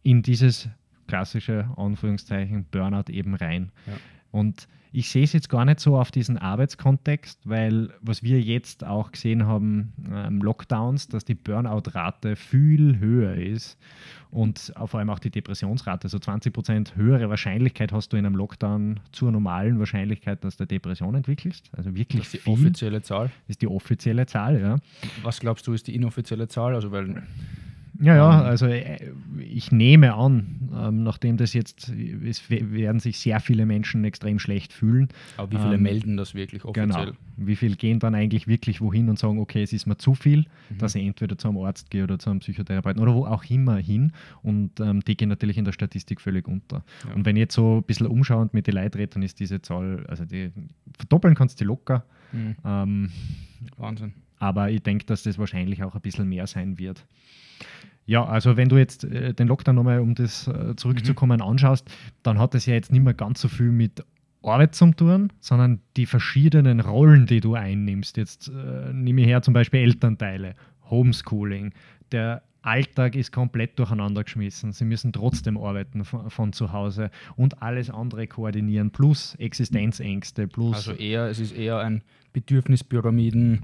[0.03, 0.69] in dieses
[1.07, 3.71] klassische Anführungszeichen Burnout eben rein.
[3.87, 3.93] Ja.
[4.31, 8.85] Und ich sehe es jetzt gar nicht so auf diesen Arbeitskontext, weil was wir jetzt
[8.85, 13.79] auch gesehen haben, ähm, Lockdowns, dass die Burnout-Rate viel höher ist
[14.31, 18.35] und vor allem auch die Depressionsrate, so 20 Prozent höhere Wahrscheinlichkeit hast du in einem
[18.35, 21.71] Lockdown zur normalen Wahrscheinlichkeit, dass du Depression entwickelst.
[21.77, 23.31] Also wirklich das ist die offizielle Zahl.
[23.47, 24.77] Ist die offizielle Zahl, ja.
[25.23, 26.75] Was glaubst du, ist die inoffizielle Zahl?
[26.75, 27.23] Also weil
[28.01, 31.91] Ja, ja, also äh, ich nehme an, ähm, nachdem das jetzt,
[32.25, 35.09] es werden sich sehr viele Menschen extrem schlecht fühlen.
[35.37, 36.89] Aber wie viele ähm, melden das wirklich offiziell?
[36.89, 37.13] Genau.
[37.37, 40.47] Wie viele gehen dann eigentlich wirklich wohin und sagen, okay, es ist mir zu viel,
[40.71, 40.79] mhm.
[40.79, 43.77] dass ich entweder zu einem Arzt gehe oder zu einem Psychotherapeuten oder wo auch immer
[43.77, 44.13] hin.
[44.43, 46.83] Und ähm, die gehen natürlich in der Statistik völlig unter.
[47.07, 47.15] Ja.
[47.15, 49.61] Und wenn ich jetzt so ein bisschen umschauend mit den Leuten rede, dann ist diese
[49.61, 50.51] Zahl, also die
[50.97, 52.05] verdoppeln kannst du locker.
[52.33, 52.57] Mhm.
[52.65, 53.11] Ähm,
[53.77, 54.15] Wahnsinn.
[54.41, 57.07] Aber ich denke, dass das wahrscheinlich auch ein bisschen mehr sein wird.
[58.07, 61.47] Ja, also wenn du jetzt äh, den Lockdown nochmal, um das äh, zurückzukommen, mhm.
[61.47, 61.89] anschaust,
[62.25, 64.05] dann hat es ja jetzt nicht mehr ganz so viel mit
[64.43, 68.17] Arbeit zu tun, sondern die verschiedenen Rollen, die du einnimmst.
[68.17, 70.57] Jetzt äh, nehme ich her zum Beispiel Elternteile,
[70.89, 71.73] Homeschooling.
[72.11, 74.73] Der Alltag ist komplett durcheinander geschmissen.
[74.73, 80.75] Sie müssen trotzdem arbeiten von, von, zu Hause und alles andere koordinieren, plus Existenzängste, plus.
[80.75, 83.63] Also eher, es ist eher ein Bedürfnispyramiden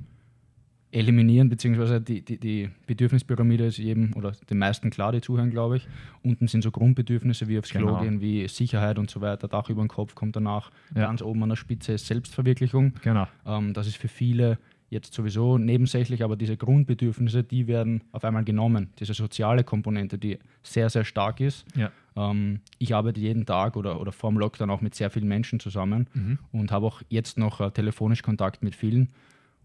[0.96, 5.76] eliminieren, beziehungsweise die, die, die Bedürfnispyramide ist jedem oder den meisten klar, die zuhören, glaube
[5.76, 5.88] ich.
[6.22, 8.02] Unten sind so Grundbedürfnisse wie aufs Klo genau.
[8.02, 10.70] gehen, wie Sicherheit und so weiter, Dach über den Kopf kommt danach.
[10.94, 11.06] Ja.
[11.06, 12.94] Ganz oben an der Spitze ist Selbstverwirklichung.
[13.02, 13.26] Genau.
[13.44, 18.44] Ähm, das ist für viele jetzt sowieso nebensächlich, aber diese Grundbedürfnisse, die werden auf einmal
[18.44, 18.88] genommen.
[18.98, 21.64] Diese soziale Komponente, die sehr, sehr stark ist.
[21.76, 21.90] Ja.
[22.16, 25.60] Ähm, ich arbeite jeden Tag oder, oder vor dem Lockdown auch mit sehr vielen Menschen
[25.60, 26.38] zusammen mhm.
[26.52, 29.08] und habe auch jetzt noch äh, telefonisch Kontakt mit vielen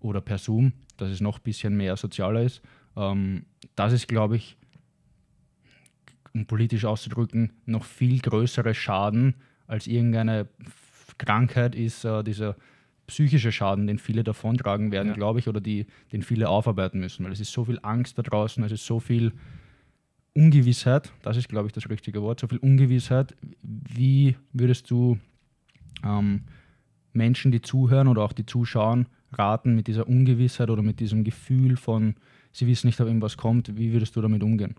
[0.01, 2.61] oder per Zoom, dass es noch ein bisschen mehr sozialer ist.
[2.95, 4.57] Ähm, das ist, glaube ich,
[6.33, 9.35] um politisch auszudrücken, noch viel größere Schaden
[9.67, 10.47] als irgendeine
[11.17, 12.55] Krankheit ist äh, dieser
[13.07, 15.13] psychische Schaden, den viele davontragen werden, ja.
[15.13, 18.21] glaube ich, oder die, den viele aufarbeiten müssen, weil es ist so viel Angst da
[18.21, 19.33] draußen, es ist so viel
[20.33, 23.35] Ungewissheit, das ist, glaube ich, das richtige Wort, so viel Ungewissheit.
[23.61, 25.19] Wie würdest du
[26.05, 26.43] ähm,
[27.13, 31.77] Menschen, die zuhören oder auch die zuschauen, raten mit dieser Ungewissheit oder mit diesem Gefühl
[31.77, 32.15] von,
[32.51, 34.75] sie wissen nicht, ob irgendwas kommt, wie würdest du damit umgehen?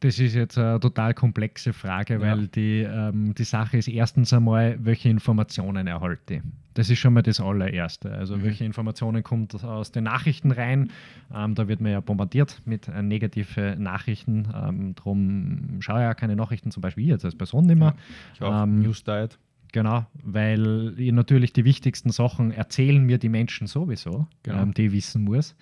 [0.00, 2.46] Das ist jetzt eine total komplexe Frage, weil ja.
[2.46, 6.42] die, ähm, die Sache ist erstens einmal, welche Informationen erhalte ich.
[6.74, 8.12] Das ist schon mal das allererste.
[8.12, 8.44] Also mhm.
[8.44, 10.92] welche Informationen kommen aus den Nachrichten rein.
[11.34, 14.46] Ähm, da wird man ja bombardiert mit äh, negativen Nachrichten.
[14.54, 17.96] Ähm, Darum schaue ich ja keine Nachrichten, zum Beispiel ich jetzt als Person nicht mehr.
[17.96, 17.96] Ja,
[18.34, 18.62] ich auch.
[18.62, 19.36] Ähm, News Diet.
[19.72, 24.62] Genau, weil natürlich die wichtigsten Sachen erzählen mir die Menschen sowieso, genau.
[24.62, 25.54] ähm, die ich wissen muss.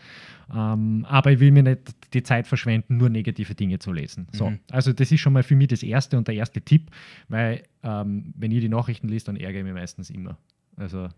[0.55, 4.29] Ähm, aber ich will mir nicht die Zeit verschwenden, nur negative Dinge zu lesen.
[4.33, 4.61] So, mhm.
[4.71, 6.91] also das ist schon mal für mich das erste und der erste Tipp,
[7.29, 10.39] weil ähm, wenn ich die Nachrichten lese, dann ärgere ich mich meistens immer.
[10.77, 11.09] Also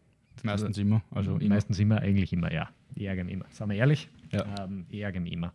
[0.42, 1.02] meistens immer.
[1.10, 1.54] Also immer.
[1.54, 2.70] meistens immer, eigentlich immer, ja.
[2.94, 3.46] Ich ärgere mich immer.
[3.50, 4.64] Sagen wir ehrlich, ja.
[4.64, 5.52] ähm, ich ärgere mich immer.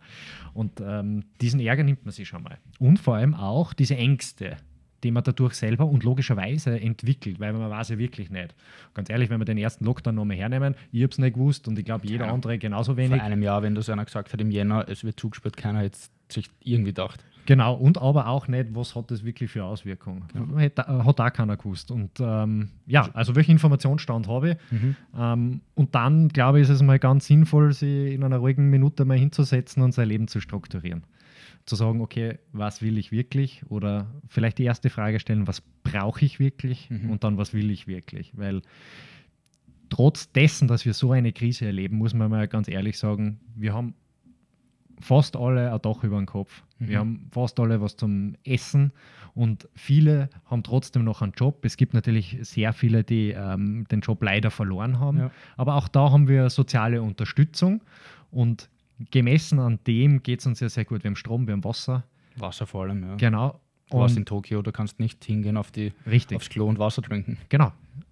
[0.54, 2.60] Und ähm, diesen Ärger nimmt man sich schon mal.
[2.80, 4.58] Und vor allem auch diese Ängste
[5.04, 8.56] die man dadurch selber und logischerweise entwickelt, weil man weiß ja wirklich nicht.
[8.94, 11.78] Ganz ehrlich, wenn wir den ersten Lockdown nochmal hernehmen, ich habe es nicht gewusst und
[11.78, 12.34] ich glaube, jeder ja.
[12.34, 13.18] andere genauso wenig.
[13.18, 16.00] Vor einem Jahr, wenn das einer gesagt hat im Jänner, es wird zugesperrt, keiner hätte
[16.30, 17.24] sich irgendwie gedacht.
[17.46, 20.24] Genau, und aber auch nicht, was hat das wirklich für Auswirkungen.
[20.34, 20.62] Ja.
[20.62, 21.92] Hat, hat auch keiner gewusst.
[21.92, 24.58] Und ähm, ja, also welchen Informationsstand habe ich?
[24.72, 24.96] Mhm.
[25.18, 29.04] Ähm, und dann, glaube ich, ist es mal ganz sinnvoll, sich in einer ruhigen Minute
[29.04, 31.04] mal hinzusetzen und sein Leben zu strukturieren
[31.66, 33.64] zu sagen, okay, was will ich wirklich?
[33.70, 36.90] Oder vielleicht die erste Frage stellen, was brauche ich wirklich?
[36.90, 37.10] Mhm.
[37.10, 38.38] Und dann, was will ich wirklich?
[38.38, 38.62] Weil
[39.90, 43.74] trotz dessen, dass wir so eine Krise erleben, muss man mal ganz ehrlich sagen, wir
[43.74, 43.94] haben
[45.00, 46.64] fast alle ein Dach über den Kopf.
[46.80, 46.88] Mhm.
[46.88, 48.92] Wir haben fast alle was zum Essen
[49.36, 51.64] und viele haben trotzdem noch einen Job.
[51.66, 55.18] Es gibt natürlich sehr viele, die ähm, den Job leider verloren haben.
[55.18, 55.32] Ja.
[55.58, 57.84] Aber auch da haben wir soziale Unterstützung
[58.32, 58.70] und
[59.12, 61.04] gemessen an dem geht es uns ja sehr gut.
[61.04, 62.04] Wir haben Strom, wir haben Wasser.
[62.36, 63.16] Wasser vor allem, ja.
[63.16, 63.60] Genau.
[63.90, 66.38] Du warst in Tokio, du kannst nicht hingehen auf die, richtig.
[66.38, 67.38] aufs Klo und Wasser trinken.
[67.50, 67.72] Genau.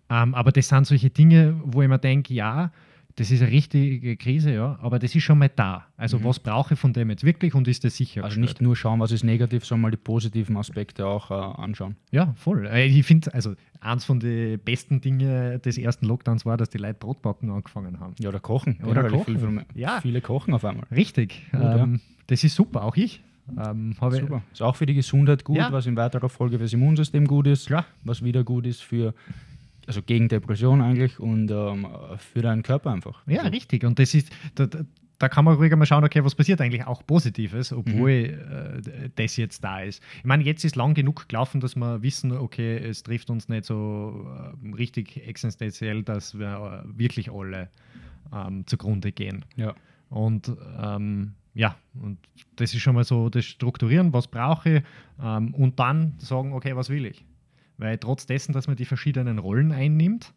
[0.09, 2.71] Ähm, aber das sind solche Dinge, wo ich mir denke, ja,
[3.21, 5.85] das ist eine richtige Krise, ja, aber das ist schon mal da.
[5.95, 6.23] Also mhm.
[6.23, 8.23] was brauche ich von dem jetzt wirklich und ist das sicher?
[8.23, 11.97] Also nicht nur schauen, was ist negativ, sondern mal die positiven Aspekte auch äh, anschauen.
[12.09, 12.65] Ja, voll.
[12.65, 16.79] Äh, ich finde, also eins von den besten Dingen des ersten Lockdowns war, dass die
[16.79, 18.15] Leute Brotbacken angefangen haben.
[18.17, 18.79] Ja, oder kochen.
[18.83, 19.37] Oder kochen.
[19.37, 20.01] Viele, ja.
[20.01, 20.87] viele kochen auf einmal.
[20.89, 21.45] Richtig.
[21.51, 21.99] Gut, ähm, ja.
[22.25, 23.21] Das ist super, auch ich.
[23.63, 24.41] Ähm, Super.
[24.51, 25.71] Ist auch für die Gesundheit gut, ja.
[25.71, 27.85] was in weiterer Folge für das Immunsystem gut ist, Klar.
[28.03, 29.13] was wieder gut ist für
[29.87, 33.23] also gegen Depression eigentlich und ähm, für deinen Körper einfach.
[33.27, 33.51] Ja, also.
[33.51, 33.83] richtig.
[33.83, 34.67] Und das ist, da,
[35.21, 39.05] da kann man ruhiger mal schauen, okay, was passiert eigentlich auch Positives, obwohl mhm.
[39.05, 40.01] äh, das jetzt da ist.
[40.17, 43.65] Ich meine, jetzt ist lang genug gelaufen, dass wir wissen, okay, es trifft uns nicht
[43.65, 44.27] so
[44.63, 47.69] äh, richtig existenziell, dass wir äh, wirklich alle
[48.33, 49.45] ähm, zugrunde gehen.
[49.55, 49.75] Ja.
[50.09, 52.17] Und ähm, ja, und
[52.55, 54.83] das ist schon mal so das Strukturieren, was brauche ich
[55.21, 57.25] ähm, und dann sagen, okay, was will ich?
[57.81, 60.33] Weil trotz dessen, dass man die verschiedenen Rollen einnimmt,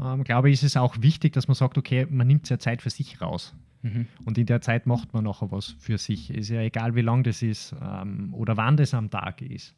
[0.00, 2.82] ähm, glaube ich, ist es auch wichtig, dass man sagt, okay, man nimmt ja Zeit
[2.82, 3.52] für sich raus.
[3.82, 4.06] Mhm.
[4.24, 6.30] Und in der Zeit macht man nachher was für sich.
[6.30, 9.74] Ist ja egal, wie lang das ist ähm, oder wann das am Tag ist.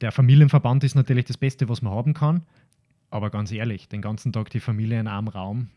[0.00, 2.42] Der Familienverband ist natürlich das Beste, was man haben kann.
[3.10, 5.68] Aber ganz ehrlich, den ganzen Tag die Familie in einem Raum.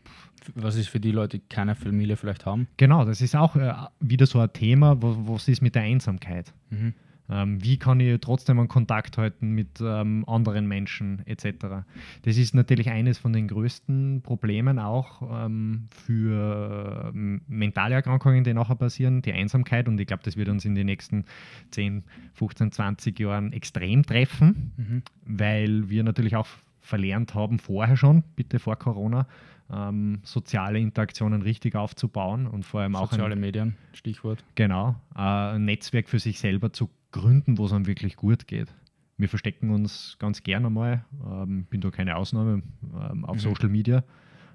[0.56, 2.70] Was ist für die Leute, die keine Familie vielleicht haben?
[2.78, 6.54] Genau, das ist auch äh, wieder so ein Thema, was ist mit der Einsamkeit.
[6.70, 6.94] Mhm.
[7.30, 11.86] Ähm, wie kann ich trotzdem einen Kontakt halten mit ähm, anderen Menschen etc.
[12.24, 18.54] Das ist natürlich eines von den größten Problemen auch ähm, für ähm, mentale Erkrankungen, die
[18.54, 19.88] nachher passieren, die Einsamkeit.
[19.88, 21.26] Und ich glaube, das wird uns in den nächsten
[21.72, 25.04] 10, 15, 20 Jahren extrem treffen, mhm.
[25.26, 26.48] weil wir natürlich auch
[26.82, 29.28] verlernt haben, vorher schon, bitte vor Corona,
[29.72, 34.44] ähm, soziale Interaktionen richtig aufzubauen und vor allem auch soziale Medien, Stichwort.
[34.56, 38.74] Genau, äh, ein Netzwerk für sich selber zu Gründen, wo es einem wirklich gut geht.
[39.18, 43.40] Wir verstecken uns ganz gerne einmal, ähm, bin da keine Ausnahme, ähm, auf mhm.
[43.40, 44.04] Social Media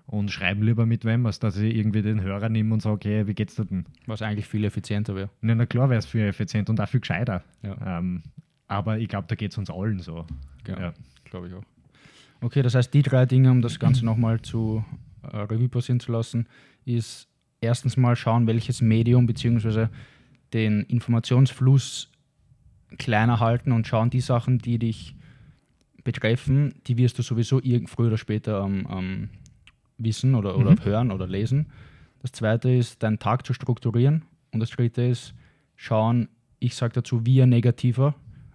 [0.07, 3.27] und schreiben lieber mit wem, als dass ich irgendwie den Hörer nehme und sage, hey,
[3.27, 3.87] wie geht's dir denn?
[4.07, 5.31] Was eigentlich viel effizienter wäre.
[5.41, 7.43] Na, na klar wäre es viel effizienter und auch viel gescheiter.
[7.63, 7.99] Ja.
[7.99, 8.23] Ähm,
[8.67, 10.27] aber ich glaube, da geht es uns allen so.
[10.67, 10.95] Ja, ja.
[11.25, 11.65] glaube ich auch.
[12.41, 14.85] Okay, das heißt, die drei Dinge, um das Ganze nochmal zu
[15.23, 16.47] äh, Revue passieren zu lassen,
[16.85, 17.29] ist
[17.61, 19.89] erstens mal schauen, welches Medium bzw.
[20.53, 22.11] den Informationsfluss
[22.99, 25.17] kleiner halten und schauen, die Sachen, die dich
[26.03, 29.29] betreffen, die wirst du sowieso früher oder später ähm, ähm,
[29.99, 30.85] wissen oder, oder mhm.
[30.85, 31.67] hören oder lesen.
[32.21, 34.25] Das zweite ist, deinen Tag zu strukturieren.
[34.53, 35.35] Und das dritte ist,
[35.77, 36.29] schauen,
[36.59, 38.15] ich sage dazu, ein negativer.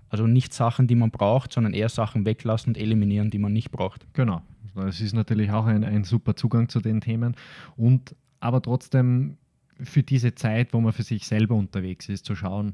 [0.10, 3.72] Also nicht Sachen, die man braucht, sondern eher Sachen weglassen und eliminieren, die man nicht
[3.72, 4.12] braucht.
[4.14, 4.42] Genau.
[4.76, 7.36] Das ist natürlich auch ein, ein super Zugang zu den Themen.
[7.76, 9.38] Und aber trotzdem
[9.82, 12.74] für diese Zeit, wo man für sich selber unterwegs ist, zu schauen,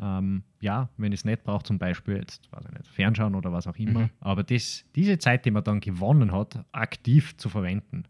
[0.00, 3.52] ähm, ja, wenn ich es nicht brauche, zum Beispiel jetzt, weiß ich nicht, Fernschauen oder
[3.52, 4.10] was auch immer, mhm.
[4.20, 8.04] aber das, diese Zeit, die man dann gewonnen hat, aktiv zu verwenden.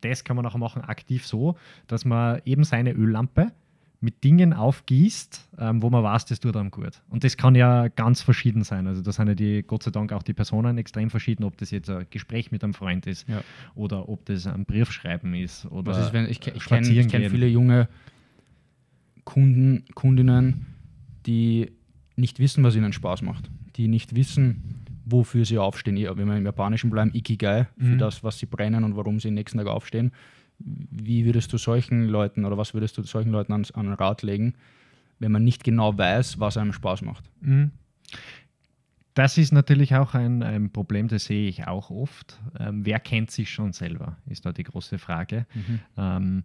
[0.00, 3.52] Das kann man auch machen aktiv so, dass man eben seine Öllampe
[4.00, 7.02] mit Dingen aufgießt, ähm, wo man weiß, das tut einem gut.
[7.10, 8.86] Und das kann ja ganz verschieden sein.
[8.86, 11.70] Also da sind ja die, Gott sei Dank auch die Personen extrem verschieden, ob das
[11.70, 13.42] jetzt ein Gespräch mit einem Freund ist ja.
[13.74, 17.46] oder ob das ein Briefschreiben ist oder Was ist, wenn, ich, ich kenne kenn viele
[17.46, 17.88] junge
[19.24, 20.66] Kunden, Kundinnen,
[21.26, 21.72] die
[22.16, 25.96] nicht wissen, was ihnen Spaß macht, die nicht wissen, wofür sie aufstehen.
[25.96, 27.98] Wenn wir im Japanischen bleiben, Ikigai, für mhm.
[27.98, 30.12] das, was sie brennen und warum sie den nächsten Tag aufstehen.
[30.58, 34.54] Wie würdest du solchen Leuten oder was würdest du solchen Leuten an, an Rat legen,
[35.18, 37.24] wenn man nicht genau weiß, was einem Spaß macht?
[37.40, 37.70] Mhm.
[39.14, 42.40] Das ist natürlich auch ein, ein, Problem, das sehe ich auch oft.
[42.58, 45.46] Ähm, wer kennt sich schon selber, ist da die große Frage.
[45.54, 45.80] Mhm.
[45.96, 46.44] Ähm,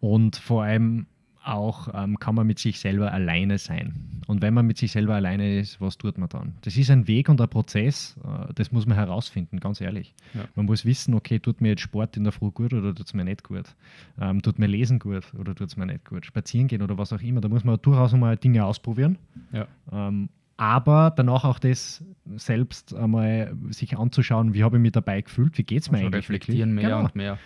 [0.00, 1.06] und vor allem
[1.44, 4.22] auch ähm, kann man mit sich selber alleine sein.
[4.26, 6.54] Und wenn man mit sich selber alleine ist, was tut man dann?
[6.62, 10.14] Das ist ein Weg und ein Prozess, äh, das muss man herausfinden, ganz ehrlich.
[10.34, 10.44] Ja.
[10.54, 13.14] Man muss wissen, okay, tut mir jetzt Sport in der Früh gut oder tut es
[13.14, 13.74] mir nicht gut?
[14.20, 16.26] Ähm, tut mir Lesen gut oder tut es mir nicht gut?
[16.26, 19.18] Spazieren gehen oder was auch immer, da muss man durchaus einmal Dinge ausprobieren.
[19.52, 19.66] Ja.
[19.92, 22.04] Ähm, aber danach auch das
[22.36, 26.08] selbst einmal sich anzuschauen, wie habe ich mich dabei gefühlt, wie geht es mir also
[26.08, 26.24] eigentlich?
[26.24, 26.86] Reflektieren wirklich?
[26.86, 27.04] mehr genau.
[27.06, 27.38] und mehr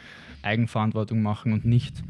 [0.42, 2.02] Eigenverantwortung machen und nicht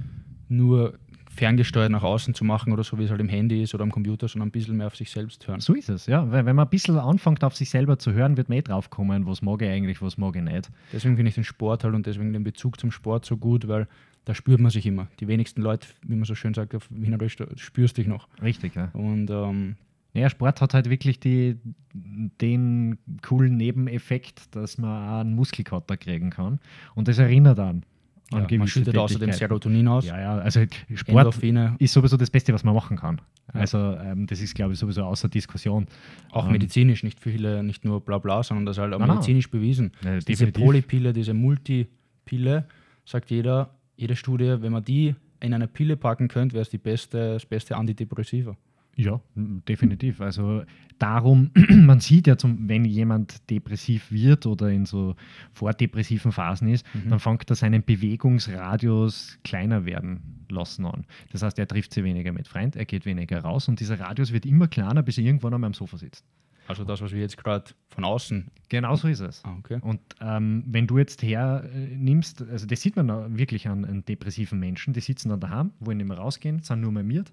[0.48, 0.98] nur
[1.34, 3.90] ferngesteuert nach außen zu machen oder so, wie es halt im Handy ist oder am
[3.90, 5.60] Computer, sondern ein bisschen mehr auf sich selbst hören.
[5.60, 6.30] So ist es, ja.
[6.30, 8.90] Weil wenn man ein bisschen anfängt, auf sich selber zu hören, wird man eh drauf
[8.90, 10.70] kommen, was mag ich eigentlich, was mag ich nicht.
[10.92, 13.86] Deswegen finde ich den Sport halt und deswegen den Bezug zum Sport so gut, weil
[14.24, 15.08] da spürt man sich immer.
[15.20, 18.28] Die wenigsten Leute, wie man so schön sagt, auf Wienerisch, spürst dich noch.
[18.42, 18.90] Richtig, ja.
[18.94, 19.76] Und ähm,
[20.14, 21.58] ja, Sport hat halt wirklich die,
[21.92, 26.60] den coolen Nebeneffekt, dass man auch einen Muskelkater kriegen kann.
[26.94, 27.84] Und das erinnert an.
[28.32, 30.06] Ja, man schüttet außerdem Serotonin aus.
[30.06, 30.60] Ja, ja, also
[30.94, 31.76] Sport Endorphine.
[31.78, 33.20] ist sowieso das Beste, was man machen kann.
[33.48, 35.86] Also ähm, das ist, glaube ich, sowieso außer Diskussion.
[36.30, 39.10] Auch ähm, medizinisch, nicht viele, nicht nur bla bla, sondern das ist halt auch nein,
[39.10, 39.60] medizinisch nein.
[39.60, 39.92] bewiesen.
[40.02, 42.66] Ja, diese Polypille, diese Multipille,
[43.04, 46.78] sagt jeder, jede Studie, wenn man die in eine Pille packen könnte, wäre es die
[46.78, 48.56] beste, das beste Antidepressiva.
[48.96, 50.20] Ja, definitiv.
[50.20, 50.62] Also
[50.98, 55.16] darum, man sieht ja, zum, wenn jemand depressiv wird oder in so
[55.52, 57.10] vordepressiven Phasen ist, mhm.
[57.10, 61.04] dann fängt er seinen Bewegungsradius kleiner werden lassen an.
[61.32, 64.32] Das heißt, er trifft sich weniger mit Freunden, er geht weniger raus und dieser Radius
[64.32, 66.24] wird immer kleiner, bis er irgendwann einmal am Sofa sitzt.
[66.66, 68.46] Also das, was wir jetzt gerade von außen.
[68.70, 69.44] Genau so ist es.
[69.44, 69.80] Ah, okay.
[69.82, 74.58] Und ähm, wenn du jetzt hernimmst, äh, also das sieht man wirklich an, an, depressiven
[74.58, 77.30] Menschen, die sitzen dann daheim, wollen nicht mehr rausgehen, sind nur mamiert.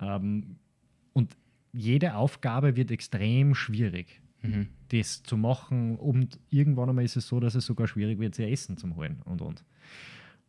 [0.00, 0.56] Ähm,
[1.14, 1.38] und
[1.72, 4.68] jede Aufgabe wird extrem schwierig, mhm.
[4.88, 5.96] das zu machen.
[5.96, 9.22] Und irgendwann einmal ist es so, dass es sogar schwierig wird, sich Essen zu holen
[9.24, 9.64] und und.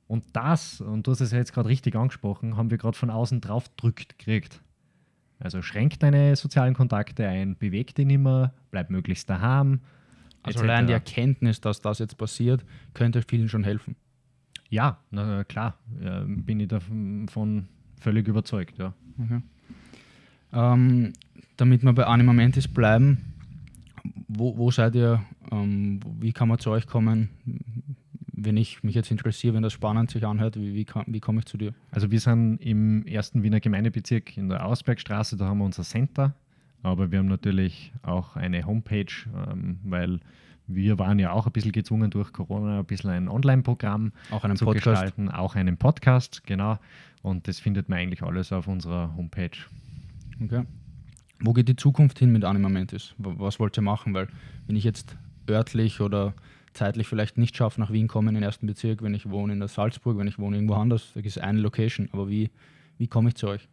[0.07, 3.09] Und das, und du hast es ja jetzt gerade richtig angesprochen, haben wir gerade von
[3.09, 4.61] außen drauf drückt gekriegt.
[5.39, 9.81] Also schränk deine sozialen Kontakte ein, beweg dich nicht mehr, bleib möglichst daheim.
[10.43, 13.95] Also allein die Erkenntnis, dass das jetzt passiert, könnte vielen schon helfen.
[14.69, 15.79] Ja, na, klar,
[16.25, 17.67] bin ich davon
[17.99, 18.93] völlig überzeugt, ja.
[19.19, 19.41] Okay.
[20.55, 21.13] Ähm,
[21.57, 23.33] damit wir bei Anima Mentis bleiben,
[24.27, 27.29] wo, wo seid ihr, ähm, wie kann man zu euch kommen?
[28.31, 31.45] Wenn ich mich jetzt interessiere, wenn das spannend sich anhört, wie, wie, wie komme ich
[31.45, 31.73] zu dir?
[31.91, 36.33] Also wir sind im ersten Wiener Gemeindebezirk in der Ausbergstraße, da haben wir unser Center,
[36.83, 39.13] aber wir haben natürlich auch eine Homepage,
[39.49, 40.19] ähm, weil
[40.67, 44.11] wir waren ja auch ein bisschen gezwungen durch Corona, ein bisschen ein Online-Programm
[44.55, 44.73] zu Podcast.
[44.73, 46.79] gestalten, auch einen Podcast, genau.
[47.21, 49.57] Und das findet man eigentlich alles auf unserer Homepage.
[50.43, 50.63] Okay.
[51.39, 53.13] Wo geht die Zukunft hin mit Anima Mentis?
[53.17, 54.13] Was wollt ihr machen?
[54.13, 54.27] Weil
[54.67, 55.17] wenn ich jetzt
[55.49, 56.33] örtlich oder
[56.73, 59.59] zeitlich vielleicht nicht schaffe, nach Wien kommen in den ersten Bezirk, wenn ich wohne in
[59.59, 62.09] der Salzburg, wenn ich wohne irgendwo anders, da ist eine Location.
[62.11, 62.49] Aber wie,
[62.97, 63.67] wie komme ich zu euch?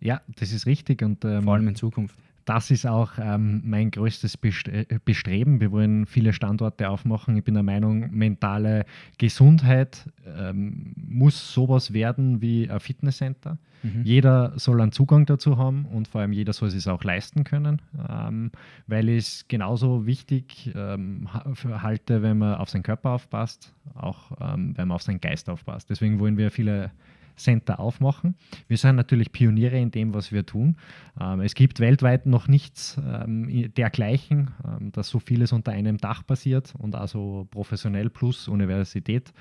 [0.00, 1.02] Ja, das ist richtig.
[1.02, 5.60] Und, ähm, Vor allem in Zukunft das ist auch ähm, mein größtes äh, Bestreben.
[5.60, 7.36] Wir wollen viele Standorte aufmachen.
[7.36, 8.84] Ich bin der Meinung, mentale
[9.18, 13.58] Gesundheit ähm, muss sowas werden wie ein Fitnesscenter.
[13.82, 14.02] Mhm.
[14.04, 17.82] Jeder soll einen Zugang dazu haben und vor allem jeder soll es auch leisten können,
[18.08, 18.50] ähm,
[18.86, 24.76] weil ich es genauso wichtig ähm, halte, wenn man auf seinen Körper aufpasst, auch ähm,
[24.76, 25.90] wenn man auf seinen Geist aufpasst.
[25.90, 26.90] Deswegen wollen wir viele
[27.36, 28.34] Center aufmachen.
[28.68, 30.76] Wir sind natürlich Pioniere in dem, was wir tun.
[31.20, 36.26] Ähm, es gibt weltweit noch nichts ähm, dergleichen, ähm, dass so vieles unter einem Dach
[36.26, 39.32] passiert und also professionell plus Universität,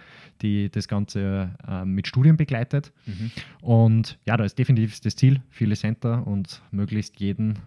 [0.41, 1.51] die das Ganze
[1.85, 2.91] mit Studien begleitet.
[3.05, 3.31] Mhm.
[3.61, 7.59] Und ja, da ist definitiv das Ziel, viele Center und möglichst jeden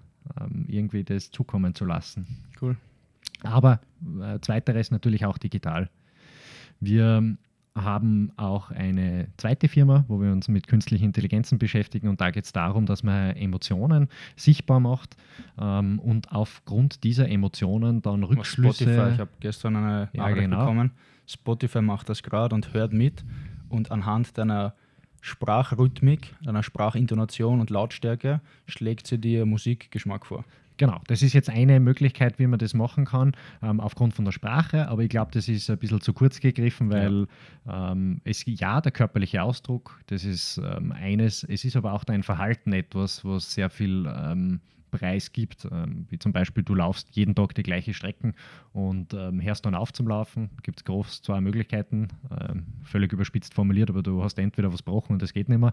[0.67, 2.27] irgendwie das zukommen zu lassen.
[2.61, 2.77] Cool.
[3.43, 3.81] Aber
[4.21, 5.91] äh, zweiteres natürlich auch digital.
[6.81, 7.37] Wir
[7.77, 12.45] haben auch eine zweite Firma, wo wir uns mit künstlichen Intelligenzen beschäftigen und da geht
[12.45, 15.17] es darum, dass man Emotionen sichtbar macht
[15.61, 18.85] ähm, und aufgrund dieser Emotionen dann Rückschlüsse.
[18.85, 20.61] Spotify, ich habe gestern eine ja, Nachricht genau.
[20.61, 20.93] bekommen.
[21.27, 23.25] Spotify macht das gerade und hört mit
[23.69, 24.75] und anhand deiner
[25.21, 30.45] Sprachrhythmik, deiner Sprachintonation und Lautstärke schlägt sie dir Musikgeschmack vor.
[30.79, 34.33] Genau, das ist jetzt eine Möglichkeit, wie man das machen kann, ähm, aufgrund von der
[34.33, 37.27] Sprache, aber ich glaube, das ist ein bisschen zu kurz gegriffen, weil
[37.67, 37.93] ja.
[37.93, 42.23] Ähm, es ja der körperliche Ausdruck, das ist ähm, eines, es ist aber auch dein
[42.23, 44.61] Verhalten etwas, was sehr viel ähm,
[44.91, 48.35] Preis gibt, ähm, wie zum Beispiel du laufst jeden Tag die gleiche Strecken
[48.75, 52.09] und ähm, hörst dann auf zum Laufen, gibt es groß zwei Möglichkeiten,
[52.83, 55.73] völlig überspitzt formuliert, aber du hast entweder was gebrochen und das geht nicht mehr,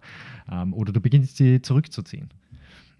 [0.71, 2.29] oder du beginnst sie zurückzuziehen.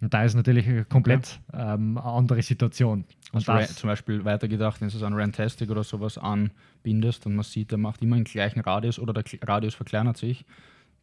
[0.03, 1.75] Und da ist natürlich eine komplett okay.
[1.75, 3.05] ähm, eine andere Situation.
[3.31, 7.43] Und also zum Beispiel weitergedacht, wenn du so ein Rantastic oder sowas anbindest und man
[7.43, 10.43] sieht, der macht immer den gleichen Radius oder der Radius verkleinert sich,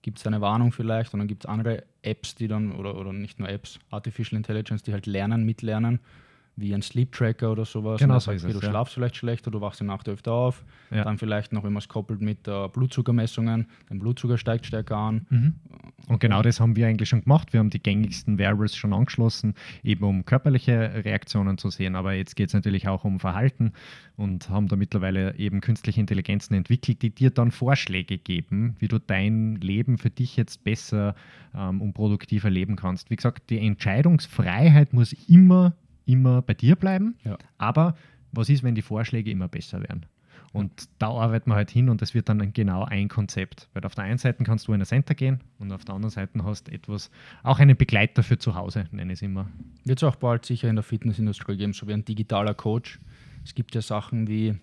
[0.02, 3.14] gibt es eine Warnung vielleicht und dann gibt es andere Apps, die dann, oder, oder
[3.14, 6.00] nicht nur Apps, Artificial Intelligence, die halt lernen, mitlernen
[6.60, 8.00] wie ein Sleep Tracker oder sowas.
[8.00, 8.70] Genau, so ist es, du ja.
[8.70, 10.64] schlafst vielleicht schlechter, du wachst in der Nacht öfter auf.
[10.90, 11.04] Ja.
[11.04, 15.26] Dann vielleicht noch, es koppelt mit äh, Blutzuckermessungen, dein Blutzucker steigt stärker an.
[15.30, 15.54] Mhm.
[16.08, 17.52] Und genau das haben wir eigentlich schon gemacht.
[17.52, 21.94] Wir haben die gängigsten Wearables schon angeschlossen, eben um körperliche Reaktionen zu sehen.
[21.94, 23.72] Aber jetzt geht es natürlich auch um Verhalten
[24.16, 28.98] und haben da mittlerweile eben künstliche Intelligenzen entwickelt, die dir dann Vorschläge geben, wie du
[28.98, 31.14] dein Leben für dich jetzt besser
[31.54, 33.10] ähm, und produktiver leben kannst.
[33.10, 35.74] Wie gesagt, die Entscheidungsfreiheit muss immer
[36.12, 37.16] immer bei dir bleiben.
[37.24, 37.38] Ja.
[37.58, 37.94] Aber
[38.32, 40.06] was ist, wenn die Vorschläge immer besser werden?
[40.52, 43.68] Und da arbeiten wir halt hin und das wird dann genau ein Konzept.
[43.72, 46.10] Weil auf der einen Seite kannst du in ein Center gehen und auf der anderen
[46.10, 47.10] Seite hast du etwas,
[47.44, 49.48] auch einen Begleiter für zu Hause, nenne ich es immer.
[49.84, 52.98] Wird es auch bald sicher in der Fitnessindustrie geben, so wie ein digitaler Coach.
[53.44, 54.56] Es gibt ja Sachen wie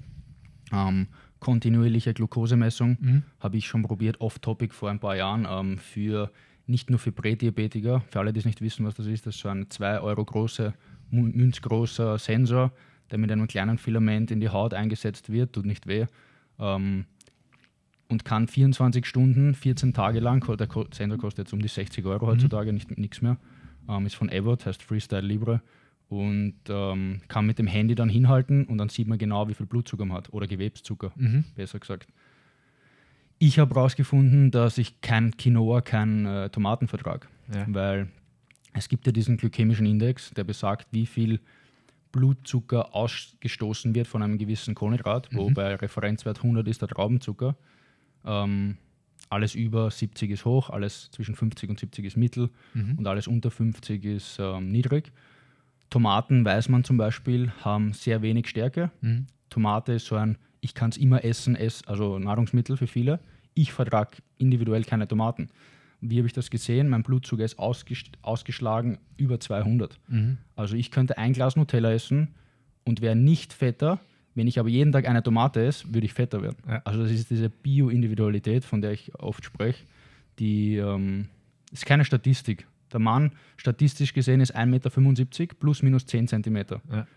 [0.73, 1.07] ähm,
[1.39, 3.23] kontinuierliche Glukosemessung, mhm.
[3.39, 6.31] habe ich schon probiert, off-topic vor ein paar Jahren, ähm, für
[6.65, 9.41] nicht nur für Prädiabetiker, für alle, die es nicht wissen, was das ist, das ist
[9.41, 10.73] so ein 2 Euro große
[11.09, 12.71] münzgroßer Sensor,
[13.11, 16.05] der mit einem kleinen Filament in die Haut eingesetzt wird, tut nicht weh.
[16.59, 17.05] Ähm,
[18.09, 22.25] und kann 24 Stunden, 14 Tage lang, der Sensor kostet jetzt um die 60 Euro
[22.25, 22.31] mhm.
[22.31, 23.37] heutzutage, nicht nichts mehr,
[23.89, 25.61] ähm, ist von Abbott, heißt Freestyle Libre
[26.09, 29.65] und ähm, kann mit dem Handy dann hinhalten und dann sieht man genau, wie viel
[29.65, 31.43] Blutzucker man hat oder Gewebszucker, mhm.
[31.55, 32.07] besser gesagt.
[33.39, 37.65] Ich habe herausgefunden, dass ich kein Quinoa, kein äh, Tomaten vertrage, ja.
[37.67, 38.07] weil
[38.77, 41.39] es gibt ja diesen glykämischen Index, der besagt, wie viel
[42.11, 45.37] Blutzucker ausgestoßen wird von einem gewissen Kohlenhydrat, mhm.
[45.37, 47.55] wo bei Referenzwert 100 ist der Traubenzucker.
[48.25, 48.77] Ähm,
[49.29, 52.97] alles über 70 ist hoch, alles zwischen 50 und 70 ist mittel mhm.
[52.97, 55.11] und alles unter 50 ist ähm, niedrig.
[55.89, 58.91] Tomaten, weiß man zum Beispiel, haben sehr wenig Stärke.
[59.01, 59.27] Mhm.
[59.49, 63.19] Tomate ist so ein, ich kann es immer essen, ess, also Nahrungsmittel für viele.
[63.53, 65.49] Ich vertrage individuell keine Tomaten.
[66.01, 66.89] Wie habe ich das gesehen?
[66.89, 69.99] Mein Blutzucker ist ausgeschlagen über 200.
[70.07, 70.37] Mhm.
[70.55, 72.35] Also ich könnte ein Glas Nutella essen
[72.85, 73.99] und wäre nicht fetter,
[74.37, 76.57] Wenn ich aber jeden Tag eine Tomate esse, würde ich fetter werden.
[76.67, 76.79] Ja.
[76.85, 79.83] Also das ist diese Bio-Individualität, von der ich oft spreche,
[80.37, 81.29] die ähm,
[81.71, 82.67] ist keine Statistik.
[82.93, 86.81] Der Mann, statistisch gesehen, ist 1,75 Meter plus minus 10 Zentimeter.
[86.91, 87.07] Ja.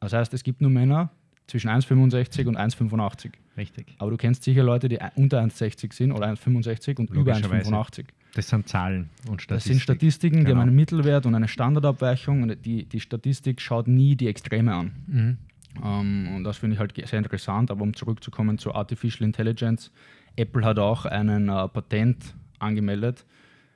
[0.00, 1.10] Das heißt, es gibt nur Männer
[1.46, 3.30] zwischen 1,65 und 1,85.
[3.56, 3.94] Richtig.
[3.98, 7.70] Aber du kennst sicher Leute, die unter 1,60 sind oder 1,65 und über Logischerweise.
[7.70, 8.06] 1,85.
[8.34, 9.54] Das sind Zahlen und Statistiken.
[9.54, 10.56] Das sind Statistiken, die Genau.
[10.60, 14.92] haben einen Mittelwert und eine Standardabweichung und die, die Statistik schaut nie die Extreme an.
[15.06, 15.36] Mhm.
[15.82, 17.70] Ähm, und das finde ich halt sehr interessant.
[17.70, 19.90] Aber um zurückzukommen zu Artificial Intelligence,
[20.36, 23.24] Apple hat auch einen äh, Patent angemeldet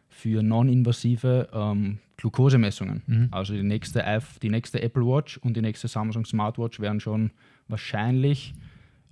[0.08, 3.02] für non-invasive ähm, Glukosemessungen.
[3.06, 3.28] Mhm.
[3.30, 4.04] Also die nächste,
[4.42, 7.30] die nächste Apple Watch und die nächste Samsung Smartwatch werden schon
[7.68, 8.54] wahrscheinlich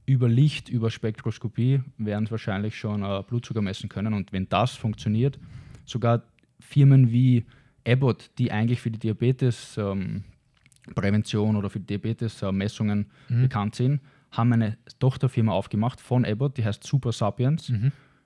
[0.07, 4.15] über Licht, über Spektroskopie, werden wahrscheinlich schon äh, Blutzucker messen können.
[4.15, 5.39] Und wenn das funktioniert,
[5.85, 6.23] sogar
[6.61, 7.45] Firmen wie
[7.87, 10.25] Abbott, die eigentlich für die Diabetes ähm,
[10.95, 14.01] Prävention oder für Diabetes-Messungen bekannt sind,
[14.31, 17.73] haben eine Tochterfirma aufgemacht von Abbott, die heißt Super Sapiens,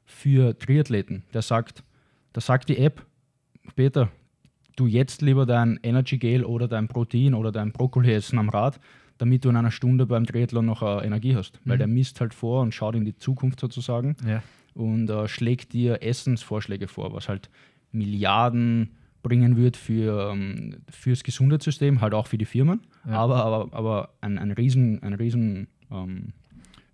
[0.04, 1.22] für Triathleten.
[1.32, 1.84] Der sagt,
[2.32, 3.06] da sagt die App,
[3.76, 4.10] Peter,
[4.76, 8.80] du jetzt lieber dein Energy Gel oder dein Protein oder dein Brokkoli essen am Rad,
[9.20, 11.60] damit du in einer Stunde beim Triathlon noch äh, Energie hast.
[11.64, 14.42] Weil der misst halt vor und schaut in die Zukunft sozusagen Ja.
[14.74, 17.50] und äh, schlägt dir Essensvorschläge vor, was halt
[17.92, 18.90] Milliarden
[19.22, 23.12] bringen wird für, ähm, fürs Gesundheitssystem, halt auch für die Firmen, Ja.
[23.12, 26.32] aber, aber, aber ein, ein riesen, ein riesen ähm,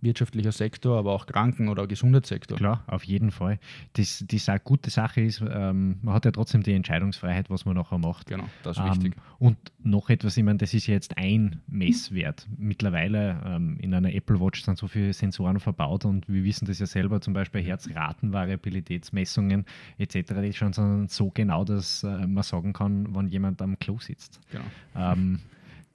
[0.01, 2.59] wirtschaftlicher Sektor, aber auch Kranken- oder Gesundheitssektor.
[2.59, 3.59] Klar, auf jeden Fall.
[3.95, 7.77] Das, die sa gute Sache ist, ähm, man hat ja trotzdem die Entscheidungsfreiheit, was man
[7.77, 8.29] nachher macht.
[8.29, 9.15] Genau, das ist Ähm, wichtig.
[9.39, 12.47] und noch etwas, ich meine, das ist jetzt ein Messwert.
[12.57, 16.79] Mittlerweile ähm, in einer Apple Watch sind so viele Sensoren verbaut und wir wissen das
[16.79, 19.65] ja selber, zum Beispiel Herzratenvariabilitätsmessungen
[19.99, 23.99] etc., die schon so, so genau, dass äh, man sagen kann, wann jemand am Klo
[23.99, 24.41] sitzt.
[24.51, 24.65] Genau.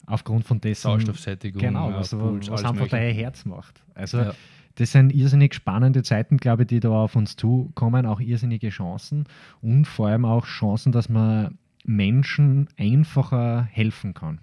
[0.06, 0.82] Aufgrund von dessen.
[0.82, 3.82] Sauerstoffsättigung, Genau, ja, was, Puls, was einfach dein Herz macht.
[3.94, 4.34] Also Ja.
[4.74, 9.24] das sind irrsinnig spannende Zeiten, glaube ich, die da auf uns zukommen, auch irrsinnige Chancen
[9.60, 14.40] und vor allem auch Chancen, dass man Menschen einfacher helfen kann.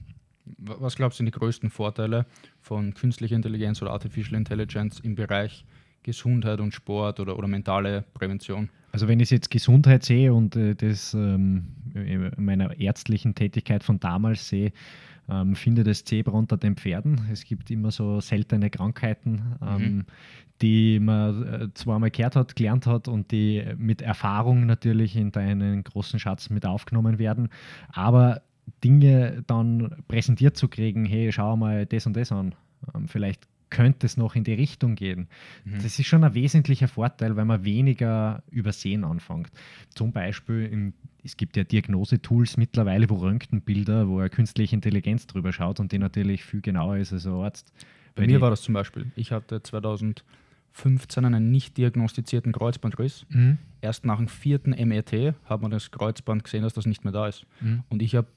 [0.58, 2.26] Wa- Was glaubst du sind die größten Vorteile
[2.62, 5.66] von künstlicher Intelligenz oder Artificial Intelligence im Bereich
[6.04, 8.70] Gesundheit und Sport oder, oder mentale Prävention?
[8.92, 14.00] Also wenn ich jetzt Gesundheit sehe und äh, das ähm, in meiner ärztlichen Tätigkeit von
[14.00, 14.72] damals sehe,
[15.30, 17.28] ähm, finde das Zebra unter den Pferden.
[17.32, 20.06] Es gibt immer so seltene Krankheiten, ähm,
[20.62, 25.84] die man äh, zweimal gehört hat, gelernt hat und die mit Erfahrung natürlich in deinen
[25.84, 27.50] großen Schatz mit aufgenommen werden.
[27.92, 28.42] Aber
[28.84, 32.56] Dinge dann präsentiert zu kriegen, hey, schau mal das und das an.
[32.94, 35.28] Ähm, vielleicht könnte es noch in die Richtung gehen.
[35.66, 39.52] Das ist schon ein wesentlicher Vorteil, weil man weniger übersehen anfängt.
[39.94, 40.94] Zum Beispiel, im,
[41.24, 46.00] es gibt ja Diagnosetools mittlerweile, wo Röntgenbilder, wo eine künstliche Intelligenz drüber schaut und die
[46.00, 47.74] natürlich viel genauer ist als ein Arzt.
[48.16, 49.12] Bei mir war das zum Beispiel.
[49.16, 53.26] Ich hatte 2015 einen nicht diagnostizierten Kreuzbandriss.
[53.30, 53.58] Mhm.
[53.82, 57.28] Erst nach dem vierten MET hat man das Kreuzband gesehen, dass das nicht mehr da
[57.28, 57.46] ist.
[57.62, 57.84] Mhm.
[57.90, 58.28] Und ich habe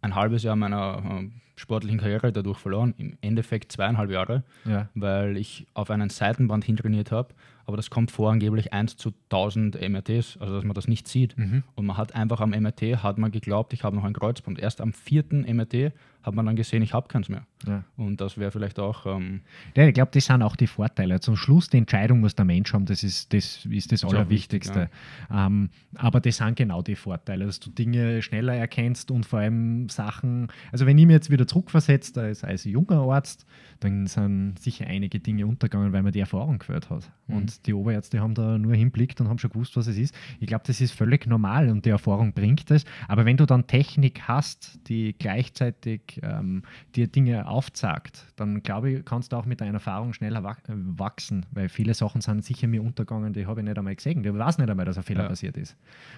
[0.00, 2.94] ein halbes Jahr meiner äh, sportlichen Karriere dadurch verloren.
[2.98, 4.88] Im Endeffekt zweieinhalb Jahre, Ja.
[4.94, 7.34] weil ich auf einen Seitenband hintrainiert habe.
[7.66, 11.36] Aber das kommt vor angeblich 1 zu 1000 MRTs, also dass man das nicht sieht.
[11.36, 11.64] Mhm.
[11.74, 14.58] Und man hat einfach am MRT, hat man geglaubt, ich habe noch ein Kreuzband.
[14.58, 15.92] Erst am vierten MRT
[16.28, 17.46] hat man dann gesehen, ich habe keins mehr.
[17.66, 17.84] Ja.
[17.96, 19.40] Und das wäre vielleicht auch ähm,
[19.74, 21.20] Ja, ich glaube, das sind auch die Vorteile.
[21.20, 24.90] Zum Schluss die Entscheidung muss der Mensch haben, das ist das, ist das Allerwichtigste.
[25.32, 29.88] ähm, aber das sind genau die Vorteile, dass du Dinge schneller erkennst und vor allem
[29.88, 33.46] Sachen, also wenn ich mir jetzt wieder zurückversetzt als, als junger Arzt,
[33.80, 37.10] dann sind sicher einige Dinge untergegangen, weil man die Erfahrung gehört hat.
[37.28, 40.14] Und die Oberärzte haben da nur hinblickt und haben schon gewusst, was es ist.
[40.40, 42.84] Ich glaube, das ist völlig normal und die Erfahrung bringt es.
[43.06, 46.62] Aber wenn du dann Technik hast, die gleichzeitig ähm,
[46.94, 51.46] dir Dinge aufzeigt, dann glaube ich, kannst du auch mit deiner Erfahrung schneller äh, wachsen,
[51.52, 54.24] weil viele Sachen sind sicher mir untergegangen, die habe ich nicht einmal gesehen.
[54.24, 55.28] Ich weiß nicht einmal, dass ein Fehler Ja.
[55.28, 55.76] passiert ist.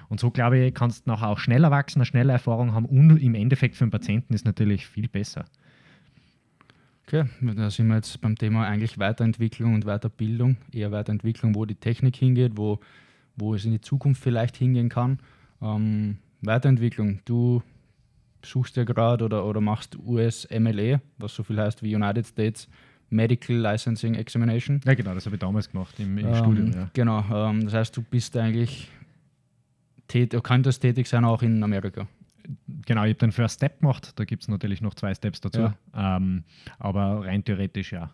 [0.09, 3.17] Und so glaube ich, kannst du nachher auch schneller wachsen, eine schnelle Erfahrung haben und
[3.19, 5.45] im Endeffekt für den Patienten ist natürlich viel besser.
[7.07, 7.25] Okay,
[7.57, 12.15] da sind wir jetzt beim Thema eigentlich Weiterentwicklung und Weiterbildung, eher Weiterentwicklung, wo die Technik
[12.15, 12.79] hingeht, wo,
[13.37, 15.19] wo es in die Zukunft vielleicht hingehen kann.
[15.61, 17.63] Ähm, Weiterentwicklung, du
[18.43, 22.69] suchst ja gerade oder, oder machst US-MLE, was so viel heißt wie United States
[23.11, 24.81] Medical Licensing Examination.
[24.85, 26.73] Ja, genau, das habe ich damals gemacht im, im Ähm, Studium.
[26.73, 26.91] Ja.
[26.93, 28.89] Genau, ähm, das heißt, du bist eigentlich
[30.07, 32.07] tät, könntest tätig sein auch in Amerika.
[32.87, 35.61] Genau, ich habe den First Step gemacht, da gibt es natürlich noch zwei Steps dazu.
[35.61, 36.17] Ja.
[36.17, 36.45] Ähm,
[36.79, 38.11] aber rein theoretisch ja.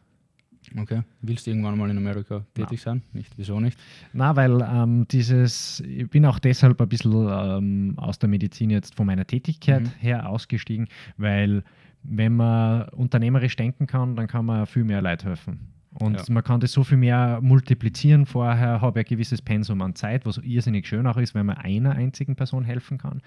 [0.79, 1.03] Okay.
[1.23, 3.03] Willst du irgendwann mal in Amerika tätig sein?
[3.13, 3.33] Nicht?
[3.37, 3.79] Wieso nicht?
[4.13, 8.95] Na, weil ähm, dieses, ich bin auch deshalb ein bisschen ähm, aus der Medizin jetzt
[8.95, 9.93] von meiner Tätigkeit mhm.
[9.99, 11.63] her ausgestiegen, weil
[12.03, 15.76] wenn man unternehmerisch denken kann, dann kann man viel mehr Leid helfen.
[15.99, 16.25] Und ja.
[16.29, 18.27] man kann das so viel mehr multiplizieren.
[18.27, 21.57] Vorher habe ich ein gewisses Pensum an Zeit, was irrsinnig schön auch ist, wenn man
[21.57, 23.23] einer einzigen Person helfen kann.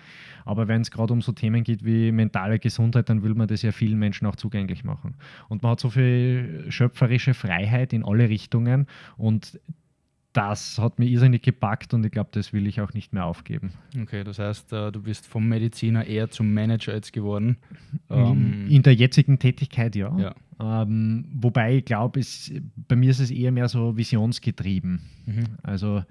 [0.45, 3.63] Aber wenn es gerade um so Themen geht wie mentale Gesundheit, dann will man das
[3.63, 5.15] ja vielen Menschen auch zugänglich machen.
[5.47, 8.85] Und man hat so viel schöpferische Freiheit in alle Richtungen
[9.17, 9.59] und
[10.33, 13.73] das hat mich irrsinnig gepackt und ich glaube, das will ich auch nicht mehr aufgeben.
[13.99, 17.57] Okay, das heißt, äh, du bist vom Mediziner eher zum Manager jetzt geworden.
[18.09, 20.15] Ähm, in der jetzigen Tätigkeit ja.
[20.17, 20.35] ja.
[20.59, 22.21] Ähm, wobei ich glaube,
[22.87, 25.01] bei mir ist es eher mehr so visionsgetrieben.
[25.25, 25.43] Mhm.
[25.63, 26.03] Also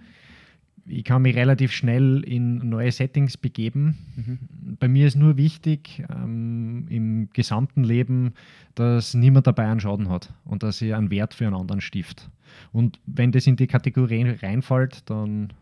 [0.88, 3.98] ich kann mich relativ schnell in neue Settings begeben.
[4.16, 4.38] Mhm.
[4.80, 8.34] Bei mir ist nur wichtig ähm, im gesamten Leben,
[8.74, 12.30] dass niemand dabei einen Schaden hat und dass ich einen Wert für einen anderen stift.
[12.72, 15.52] Und wenn das in die Kategorie reinfällt, dann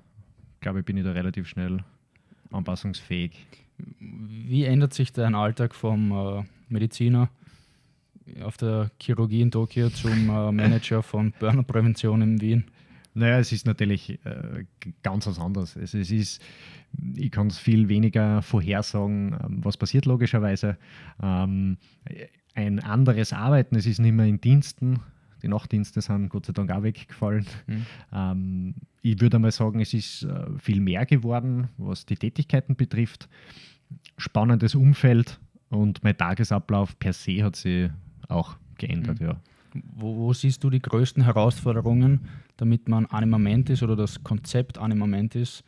[0.60, 1.80] glaube ich, bin ich da relativ schnell
[2.50, 3.46] anpassungsfähig.
[3.98, 7.28] Wie ändert sich dein Alltag vom äh, Mediziner
[8.42, 12.64] auf der Chirurgie in Tokio zum äh, Manager von Burnout-Prävention in Wien?
[13.16, 14.64] Naja, es ist natürlich äh,
[15.02, 15.74] ganz was anderes.
[15.74, 16.42] Also es ist,
[17.14, 20.76] ich kann es viel weniger vorhersagen, ähm, was passiert logischerweise.
[21.22, 21.78] Ähm,
[22.54, 25.00] ein anderes Arbeiten, es ist nicht mehr in Diensten.
[25.42, 27.46] Die Nachtdienste sind Gott sei Dank auch weggefallen.
[27.66, 27.86] Mhm.
[28.12, 33.30] Ähm, ich würde einmal sagen, es ist äh, viel mehr geworden, was die Tätigkeiten betrifft.
[34.18, 35.40] Spannendes Umfeld
[35.70, 37.88] und mein Tagesablauf per se hat sich
[38.28, 39.26] auch geändert, mhm.
[39.26, 39.40] ja.
[39.94, 45.64] Wo, wo, siehst du die größten Herausforderungen, damit man Animamentis oder das Konzept Animamentis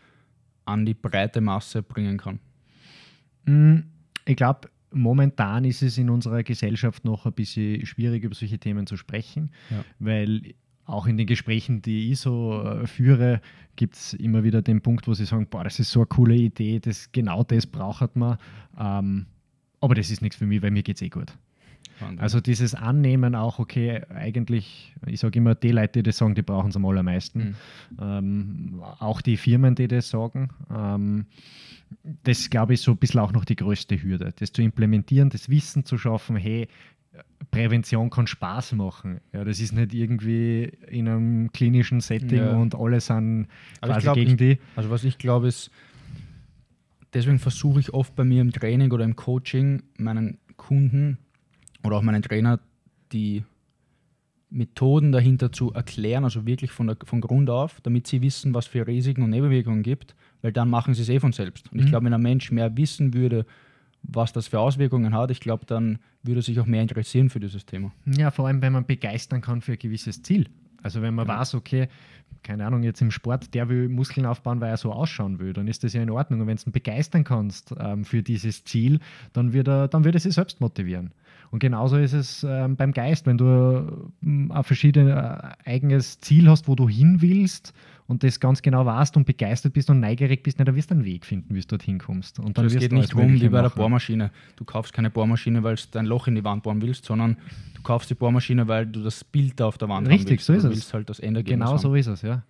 [0.65, 2.41] an die breite Masse bringen kann?
[3.45, 3.79] Mm,
[4.25, 8.87] ich glaube, momentan ist es in unserer Gesellschaft noch ein bisschen schwierig, über solche Themen
[8.87, 9.85] zu sprechen, ja.
[9.99, 10.55] weil
[10.85, 13.41] auch in den Gesprächen, die ich so äh, führe,
[13.77, 16.35] gibt es immer wieder den Punkt, wo sie sagen, boah, das ist so eine coole
[16.35, 18.39] Idee, das, genau das braucht man,
[18.79, 19.27] ähm,
[19.81, 21.37] aber das ist nichts für mich, weil mir geht es eh gut.
[22.01, 22.21] Wahnsinn.
[22.21, 26.43] Also dieses Annehmen auch, okay, eigentlich, ich sage immer, die Leute, die das sagen, die
[26.43, 27.39] brauchen es am allermeisten.
[27.39, 27.55] Mhm.
[28.01, 30.51] Ähm, auch die Firmen, die das sagen.
[30.75, 31.27] Ähm,
[32.25, 35.49] das glaube ich so ein bisschen auch noch die größte Hürde, das zu implementieren, das
[35.49, 36.69] Wissen zu schaffen, hey,
[37.51, 39.21] Prävention kann Spaß machen.
[39.33, 42.57] Ja, das ist nicht irgendwie in einem klinischen Setting ja.
[42.57, 43.49] und alle sind
[43.81, 44.59] quasi glaub, gegen die.
[44.77, 45.71] Also was ich glaube ist,
[47.15, 51.19] deswegen versuche ich oft bei mir im Training oder im Coaching meinen Kunden
[51.85, 52.61] oder auch meinen Trainer
[53.13, 53.45] die
[54.51, 58.67] Methoden dahinter zu erklären, also wirklich von, der, von Grund auf, damit sie wissen, was
[58.67, 61.71] für Risiken und Nebenwirkungen gibt, weil dann machen sie es eh von selbst.
[61.71, 61.85] Und mhm.
[61.85, 63.45] ich glaube, wenn ein Mensch mehr wissen würde,
[64.03, 67.41] was das für Auswirkungen hat, ich glaube, dann würde er sich auch mehr interessieren für
[67.41, 67.93] dieses Thema.
[68.07, 70.47] Ja, vor allem, wenn man begeistern kann für ein gewisses Ziel.
[70.83, 71.39] Also wenn man ja.
[71.39, 71.89] weiß, okay,
[72.43, 75.67] keine Ahnung, jetzt im Sport, der will Muskeln aufbauen, weil er so ausschauen will, dann
[75.67, 76.41] ist das ja in Ordnung.
[76.41, 79.01] Und wenn du ihn begeistern kannst ähm, für dieses Ziel,
[79.33, 81.13] dann wird er, dann wird er sich selbst motivieren.
[81.51, 86.49] Und genauso ist es ähm, beim Geist, wenn du ähm, ein verschiedenes äh, eigenes Ziel
[86.49, 87.73] hast, wo du hin willst
[88.07, 91.05] und das ganz genau weißt und begeistert bist und neugierig bist, dann wirst du einen
[91.05, 92.39] Weg finden, wie du dorthin kommst.
[92.39, 94.31] Und dann also es geht nicht rum wie bei der Bohrmaschine.
[94.57, 97.37] Du kaufst keine Bohrmaschine, weil du dein Loch in die Wand bohren willst, sondern
[97.75, 100.47] du kaufst die Bohrmaschine, weil du das Bild auf der Wand Richtig, haben willst.
[100.47, 100.95] so ist du es.
[100.95, 101.79] halt das Genau haben.
[101.79, 102.43] so ist es, ja.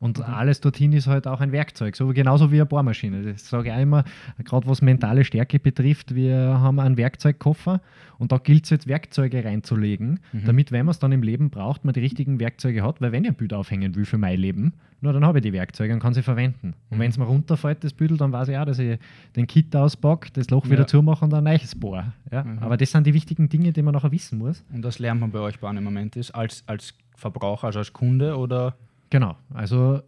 [0.00, 0.24] Und mhm.
[0.24, 3.22] alles dorthin ist halt auch ein Werkzeug, so genauso wie eine Bohrmaschine.
[3.22, 4.04] Das sage ich auch immer,
[4.44, 7.80] gerade was mentale Stärke betrifft, wir haben einen Werkzeugkoffer
[8.18, 10.44] und da gilt es jetzt Werkzeuge reinzulegen, mhm.
[10.44, 13.24] damit, wenn man es dann im Leben braucht, man die richtigen Werkzeuge hat, weil wenn
[13.24, 16.00] ich ein Bild aufhängen will für mein Leben, nur dann habe ich die Werkzeuge und
[16.00, 16.74] kann sie verwenden.
[16.90, 17.02] Und mhm.
[17.02, 18.98] wenn es mir runterfällt, das Büdel, dann weiß ich auch, dass ich
[19.34, 20.72] den Kit auspacke, das Loch ja.
[20.72, 22.12] wieder zumache und ein neues bohr.
[22.30, 22.44] Ja?
[22.44, 22.58] Mhm.
[22.60, 24.64] Aber das sind die wichtigen Dinge, die man nachher wissen muss.
[24.72, 27.92] Und das lernt man bei euch bei einem Moment ist, als, als Verbraucher, also als
[27.92, 28.74] Kunde oder
[29.10, 30.02] Genau, also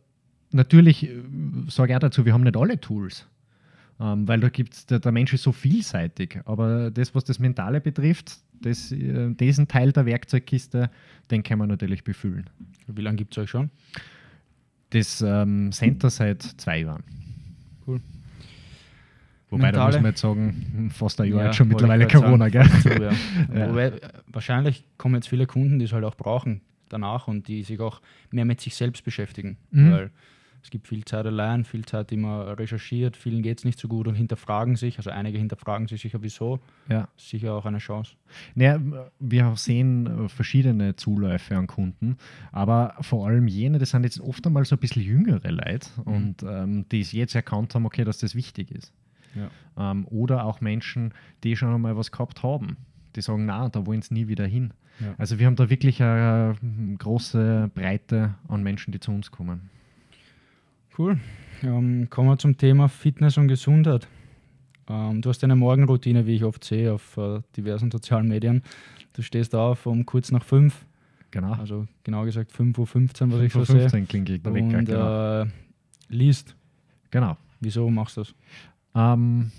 [0.52, 1.22] natürlich äh,
[1.68, 3.26] sage ich auch dazu, wir haben nicht alle Tools.
[4.00, 6.40] Ähm, weil da gibt's, der, der, Mensch ist so vielseitig.
[6.46, 10.90] Aber das, was das Mentale betrifft, das, äh, diesen Teil der Werkzeugkiste,
[11.30, 12.48] den kann man natürlich befüllen.
[12.86, 13.70] Wie lange gibt es euch schon?
[14.90, 17.04] Das ähm, Center seit zwei Jahren.
[17.86, 18.00] Cool.
[19.50, 19.72] Wobei, Mentale.
[19.72, 22.68] da muss man jetzt sagen, fast ein Jahr ja, schon mittlerweile Corona, gell?
[22.82, 23.12] So, ja.
[23.54, 23.68] ja.
[23.68, 23.92] Wobei,
[24.28, 26.62] wahrscheinlich kommen jetzt viele Kunden, die es halt auch brauchen
[26.92, 29.56] danach und die sich auch mehr mit sich selbst beschäftigen.
[29.70, 29.92] Mhm.
[29.92, 30.10] Weil
[30.62, 33.88] es gibt viel Zeit allein, viel Zeit, die man recherchiert, vielen geht es nicht so
[33.88, 36.60] gut und hinterfragen sich, also einige hinterfragen sich sicher, wieso.
[36.88, 37.08] Ja.
[37.16, 38.14] Sicher auch eine Chance.
[38.54, 38.78] Naja,
[39.18, 42.16] wir sehen äh, verschiedene Zuläufe an Kunden,
[42.52, 46.12] aber vor allem jene, das sind jetzt oft einmal so ein bisschen jüngere Leute mhm.
[46.12, 48.92] und ähm, die es jetzt erkannt haben, okay, dass das wichtig ist.
[49.34, 49.50] Ja.
[49.78, 51.14] Ähm, oder auch Menschen,
[51.44, 52.76] die schon einmal was gehabt haben
[53.16, 54.72] die sagen, na, da wollen sie nie wieder hin.
[55.00, 55.14] Ja.
[55.18, 56.54] Also wir haben da wirklich eine
[56.98, 59.70] große Breite an Menschen, die zu uns kommen.
[60.98, 61.18] Cool.
[61.62, 64.06] Ähm, kommen wir zum Thema Fitness und Gesundheit.
[64.88, 68.62] Ähm, du hast eine Morgenroutine, wie ich oft sehe, auf äh, diversen sozialen Medien.
[69.12, 70.84] Du stehst auf um kurz nach fünf,
[71.32, 71.52] Genau.
[71.52, 74.02] also genau gesagt 5.15 Uhr, was ich so 5.15 sehe.
[74.02, 75.42] klingelt der Wecker, Und genau.
[75.42, 75.46] äh,
[76.08, 76.56] liest.
[77.10, 77.36] genau.
[77.60, 78.34] Wieso machst du das?
[78.94, 79.52] Ähm,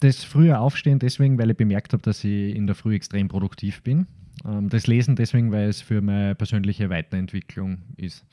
[0.00, 3.82] das frühe Aufstehen deswegen, weil ich bemerkt habe, dass ich in der Früh extrem produktiv
[3.82, 4.06] bin.
[4.44, 8.24] Ähm, das Lesen deswegen, weil es für meine persönliche Weiterentwicklung ist.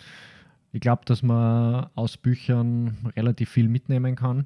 [0.71, 4.45] Ich glaube, dass man aus Büchern relativ viel mitnehmen kann.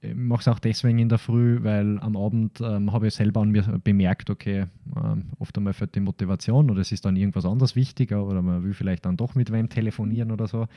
[0.00, 3.40] Ich mache es auch deswegen in der Früh, weil am Abend ähm, habe ich selber
[3.40, 7.44] an mir bemerkt, okay, ähm, oft einmal fällt die Motivation oder es ist dann irgendwas
[7.44, 10.68] anderes wichtiger oder man will vielleicht dann doch mit wem telefonieren oder so.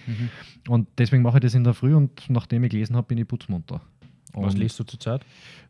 [0.68, 3.28] Und deswegen mache ich das in der Früh und nachdem ich gelesen habe, bin ich
[3.28, 3.82] putzmunter.
[4.34, 5.26] Was liest du zurzeit?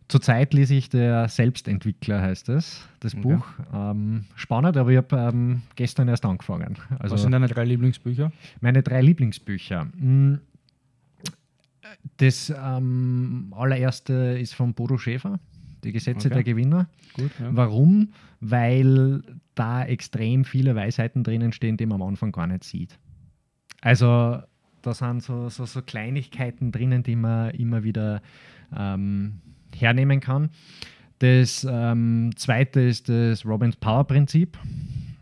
[0.09, 3.21] Zurzeit lese ich der Selbstentwickler, heißt es, das Okay.
[3.23, 3.45] Buch.
[3.73, 6.77] Ähm, spannend, aber ich habe ähm, gestern erst angefangen.
[6.99, 8.31] Also Was sind deine drei Lieblingsbücher?
[8.59, 9.85] meine drei Lieblingsbücher.
[9.85, 10.39] Mm,
[12.17, 15.39] Das ähm, allererste ist von Bodo Schäfer,
[15.83, 16.35] Die Gesetze Okay.
[16.35, 16.87] der Gewinner.
[17.13, 17.49] Gut, ja.
[17.55, 18.09] Warum?
[18.39, 19.21] Weil
[19.55, 22.97] da extrem viele Weisheiten drinnen stehen, die man am Anfang gar nicht sieht.
[23.81, 24.41] Also
[24.83, 28.21] da sind so, so, so Kleinigkeiten drinnen, die man immer wieder
[28.75, 29.39] ähm,
[29.75, 30.49] hernehmen kann.
[31.19, 34.57] Das ähm, zweite ist das Robins Power Prinzip.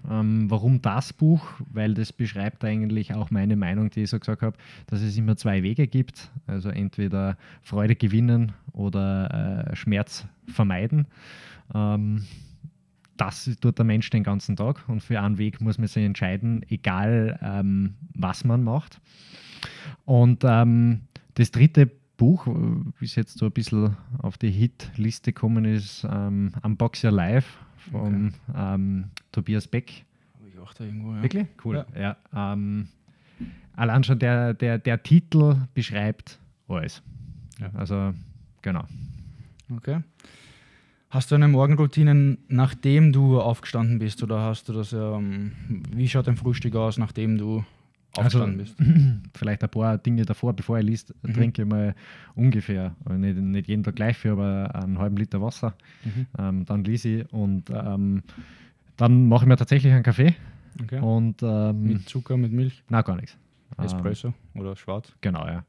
[0.10, 1.48] Ähm, warum das Buch?
[1.72, 4.58] Weil das beschreibt eigentlich auch meine Meinung, die ich so gesagt habe,
[4.88, 6.32] dass es immer zwei Wege gibt.
[6.48, 11.08] Also entweder Freude gewinnen oder äh, Schmerz vermeiden.
[11.74, 12.26] Ähm,
[13.16, 16.66] das tut der Mensch den ganzen Tag und für einen Weg muss man sich entscheiden,
[16.70, 19.00] egal ähm, was man macht.
[20.06, 21.02] Und ähm,
[21.36, 22.52] das dritte Buch, äh,
[23.00, 27.48] bis jetzt so ein bisschen auf die Hit-Liste gekommen ist, ähm, Unbox Your Life
[27.92, 30.06] von ähm, Tobias Beck.
[30.38, 31.24] Habe ich auch da irgendwo, ja.
[31.24, 31.48] Wirklich?
[31.64, 31.86] Cool.
[31.98, 32.18] Ja.
[32.36, 32.90] ähm,
[33.76, 37.02] allein schon der, der, der Titel beschreibt alles.
[37.60, 37.72] Ja.
[37.74, 38.14] Also,
[38.62, 38.84] genau.
[39.76, 40.02] Okay.
[41.10, 44.24] Hast du eine Morgenroutine, nachdem du aufgestanden bist?
[44.24, 45.52] Oder hast du das, ähm,
[45.92, 47.66] wie schaut dein Frühstück aus, nachdem du
[48.18, 48.76] aufgestanden bist?
[49.38, 51.34] vielleicht ein paar Dinge davor, bevor ich liest, Mhm.
[51.34, 51.96] trinke ich mal
[52.36, 55.74] ungefähr, äh, nicht, nicht jeden Tag gleich viel, aber einen halben Liter Wasser.
[56.04, 56.26] Mhm.
[56.38, 58.24] Ähm, dann lese ich und ähm,
[58.98, 60.36] dann mache ich mir tatsächlich einen Kaffee
[60.82, 61.00] Okay.
[61.00, 63.38] und ähm, Mit Zucker, mit Milch, na gar nichts.
[63.78, 65.12] Ähm, Espresso oder schwarz?
[65.22, 65.64] Genau, ja.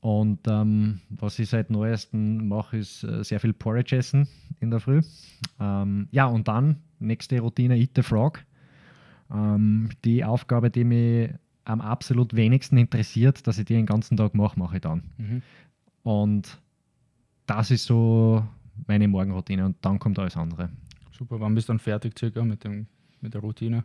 [0.00, 4.28] Und ähm, was ich seit neuestem mache, ist äh, sehr viel Porridge essen
[4.60, 5.00] in der Früh.
[5.58, 8.44] Ähm, ja, und dann, nächste Routine, Eat the Frog.
[9.32, 11.30] Ähm, die Aufgabe, die mich
[11.64, 15.02] am absolut wenigsten interessiert, dass ich die den ganzen Tag mache, mache ich dann.
[15.18, 15.42] Mhm.
[16.02, 16.58] Und
[17.46, 18.42] das ist so
[18.86, 20.70] meine Morgenroutine und dann kommt alles andere.
[21.10, 22.86] Super, wann bist du dann fertig circa mit, dem,
[23.20, 23.84] mit der Routine?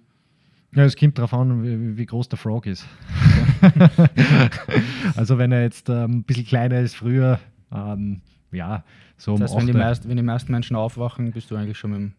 [0.76, 2.86] Ja, es kommt darauf an, wie, wie groß der Frog ist.
[5.16, 7.40] also wenn er jetzt ähm, ein bisschen kleiner ist früher,
[7.72, 8.22] ähm,
[8.52, 8.84] ja,
[9.18, 9.84] so um Das heißt, wenn die, 8 Uhr.
[9.86, 12.14] meist, wenn die meisten Menschen aufwachen, bist du eigentlich schon mit, dem-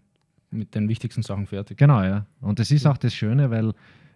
[0.55, 1.76] mit den wichtigsten Sachen fertig.
[1.78, 2.26] Genau, ja.
[2.40, 3.72] Und das ist auch das Schöne, weil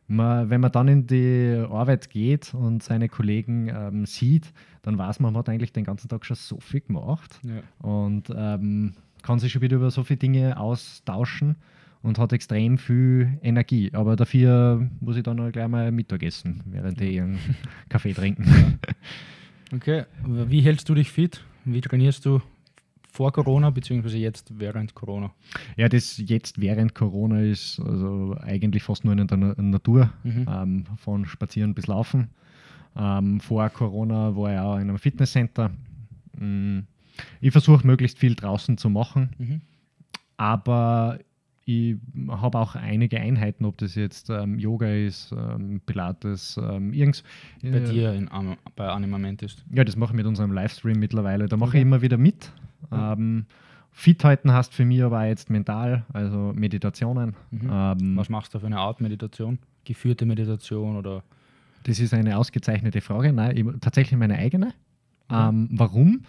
[0.07, 5.20] man, wenn man dann in die Arbeit geht und seine Kollegen ähm, sieht, dann weiß
[5.20, 7.61] man, man hat eigentlich den ganzen Tag schon so viel gemacht Ja.
[7.86, 11.57] und ähm, kann sich schon wieder über so viele Dinge austauschen
[12.01, 13.91] und hat extrem viel Energie.
[13.93, 17.39] Aber dafür muss ich dann auch gleich mal Mittag essen, während die ihren
[17.89, 18.78] Kaffee trinken.
[19.74, 21.45] Okay, aber wie hältst du dich fit?
[21.66, 22.41] Wie trainierst du
[23.19, 25.33] vor Corona beziehungsweise jetzt während Corona?
[25.77, 30.47] Ja, das jetzt während Corona ist also eigentlich fast nur in der Na Natur, Mhm.
[30.49, 32.29] ähm, von Spazieren bis Laufen.
[32.97, 35.71] Ähm, vor Corona war ich auch in einem Fitnesscenter.
[36.39, 36.81] Mm,
[37.41, 39.61] Ich versuche möglichst viel draußen zu machen, Mhm.
[40.37, 41.19] aber
[41.64, 41.97] ich
[42.29, 47.25] habe auch einige Einheiten, ob das jetzt ähm, Yoga ist, ähm, Pilates, ähm, irgends.
[47.62, 48.31] Bei äh, dir in,
[48.77, 49.64] bei Animament ist.
[49.75, 51.47] Ja, das mache ich mit unserem Livestream mittlerweile.
[51.49, 51.79] Da mache Okay.
[51.79, 52.53] ich immer wieder mit.
[52.91, 53.12] Ja.
[53.14, 53.47] Ähm,
[53.93, 57.35] fit halten hast für mich aber jetzt mental, also Meditationen.
[57.51, 57.70] Mhm.
[57.72, 59.59] Ähm, Was machst du für eine Art Meditation?
[59.85, 61.22] Geführte Meditation oder
[61.85, 63.33] das ist eine ausgezeichnete Frage.
[63.33, 64.74] Nein, ich, tatsächlich meine eigene.
[65.31, 65.49] Ja.
[65.49, 66.20] Ähm, warum?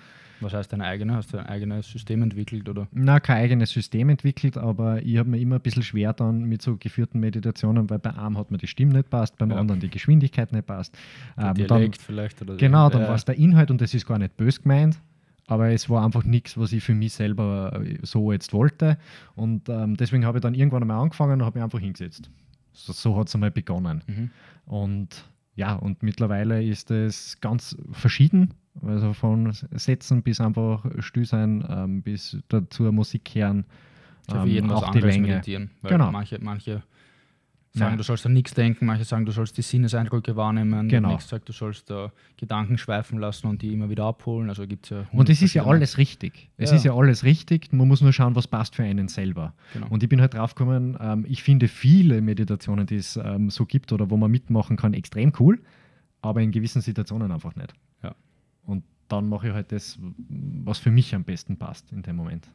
[0.42, 1.16] was heißt deine eigene?
[1.16, 2.88] Hast du ein eigenes System entwickelt oder?
[2.94, 6.62] Na, kein eigenes System entwickelt, aber ich habe mir immer ein bisschen schwer dann mit
[6.62, 9.58] so geführten Meditationen, weil bei einem hat mir die Stimme nicht passt, beim Ja.
[9.58, 10.98] anderen die Geschwindigkeit nicht passt.
[11.38, 12.42] Der Ähm, dann, Dialekt vielleicht?
[12.42, 13.08] Oder genau, dann Ja.
[13.10, 14.98] war es der Inhalt und das ist gar nicht bös gemeint,
[15.50, 18.98] aber es war einfach nichts, was ich für mich selber äh, so jetzt wollte.
[19.36, 22.30] Und ähm, deswegen habe ich dann irgendwann einmal angefangen und habe mich einfach hingesetzt.
[22.74, 24.04] So, so hat es einmal begonnen.
[24.08, 24.30] Mhm.
[24.66, 25.26] Und
[25.56, 28.54] ja, und mittlerweile ist es ganz verschieden.
[28.86, 33.66] Also von Sätzen bis einfach still sein, ähm, bis dazu Musik hören.
[34.46, 35.28] jeden auch die anderes Länge.
[35.28, 35.72] meditieren.
[35.82, 36.12] Weil Genau.
[36.12, 36.84] manche, manche
[37.80, 40.88] sagen, du sollst an nichts denken, manche sagen, du sollst die Sinneseindrücke wahrnehmen.
[40.90, 41.12] Der Genau.
[41.12, 44.50] nächste sagt, du sollst da Gedanken schweifen lassen und die immer wieder abholen.
[44.50, 45.06] Also gibt es ja.
[45.12, 46.50] Und es ist ja alles richtig.
[46.58, 46.76] Es Ja.
[46.78, 47.72] ist ja alles richtig.
[47.74, 49.54] Man muss nur schauen, was passt für einen selber.
[49.74, 49.88] Genau.
[49.90, 53.66] Und ich bin halt drauf gekommen, ähm, ich finde viele Meditationen, die es ähm, so
[53.66, 55.60] gibt oder wo man mitmachen kann, extrem cool,
[56.22, 57.74] aber in gewissen Situationen einfach nicht.
[58.04, 58.16] Ja.
[58.66, 59.98] Und dann mache ich halt das,
[60.64, 62.48] was für mich am besten passt in dem Moment.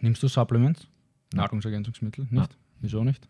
[0.00, 0.86] Nimmst du Supplements?
[1.32, 1.44] Nein.
[1.44, 2.26] Nahrungsergänzungsmittel?
[2.30, 2.42] Nein.
[2.42, 2.56] Nicht?
[2.80, 3.26] Wieso nicht?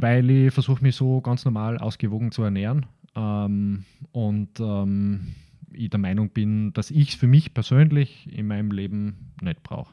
[0.00, 5.34] Weil ich versuche mich so ganz normal ausgewogen zu ernähren ähm, und ähm,
[5.72, 9.92] ich der Meinung bin, dass ich es für mich persönlich in meinem Leben nicht brauche.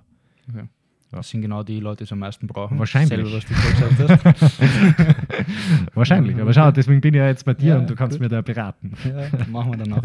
[0.50, 0.60] Okay.
[0.60, 0.68] Ja.
[1.12, 2.80] Das sind genau die Leute, die es am meisten brauchen.
[2.80, 3.20] Wahrscheinlich.
[3.20, 4.62] Selber, was du gesagt hast.
[5.94, 8.22] Wahrscheinlich, aber schau, deswegen bin ich ja jetzt bei dir Ja, und du kannst gut.
[8.22, 8.94] mir da beraten.
[9.04, 10.04] ja, machen wir danach.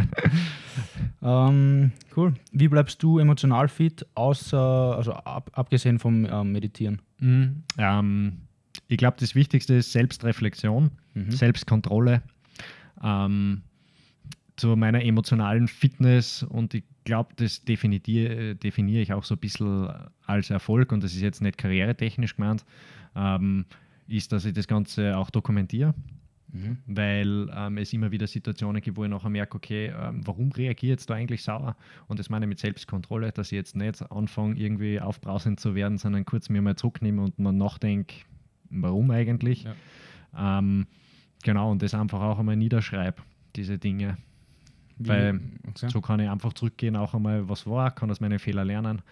[1.22, 2.34] ähm, cool.
[2.50, 4.58] Wie bleibst du emotional fit, außer,
[4.96, 7.00] also ab, abgesehen vom ähm, Meditieren?
[7.20, 7.62] Mhm.
[7.78, 8.32] Ähm,
[8.88, 11.30] ich glaube, das Wichtigste ist Selbstreflexion, Mhm.
[11.30, 12.22] Selbstkontrolle.
[13.02, 13.62] Ähm,
[14.56, 19.88] zu meiner emotionalen Fitness und ich glaube, das definiere, definiere ich auch so ein bisschen
[20.24, 22.64] als Erfolg und das ist jetzt nicht karrieretechnisch gemeint,
[23.14, 23.66] ähm,
[24.08, 25.94] ist, dass ich das Ganze auch dokumentiere,
[26.52, 26.78] Mhm.
[26.86, 30.92] weil ähm, es immer wieder Situationen gibt, wo ich nachher merke, okay, ähm, warum reagiere
[30.92, 31.76] ich jetzt da eigentlich sauer?
[32.06, 35.98] Und das meine ich mit Selbstkontrolle, dass ich jetzt nicht anfange, irgendwie aufbrausend zu werden,
[35.98, 38.14] sondern kurz mir mal zurücknehme und man nachdenke,
[38.70, 39.64] warum eigentlich?
[39.64, 40.58] Ja.
[40.58, 40.86] Ähm,
[41.42, 43.22] genau, und das einfach auch einmal niederschreibe,
[43.56, 44.16] diese Dinge.
[44.98, 45.88] Wie- Weil okay.
[45.90, 49.02] so kann ich einfach zurückgehen, auch einmal, was war, kann aus meinen Fehlern lernen.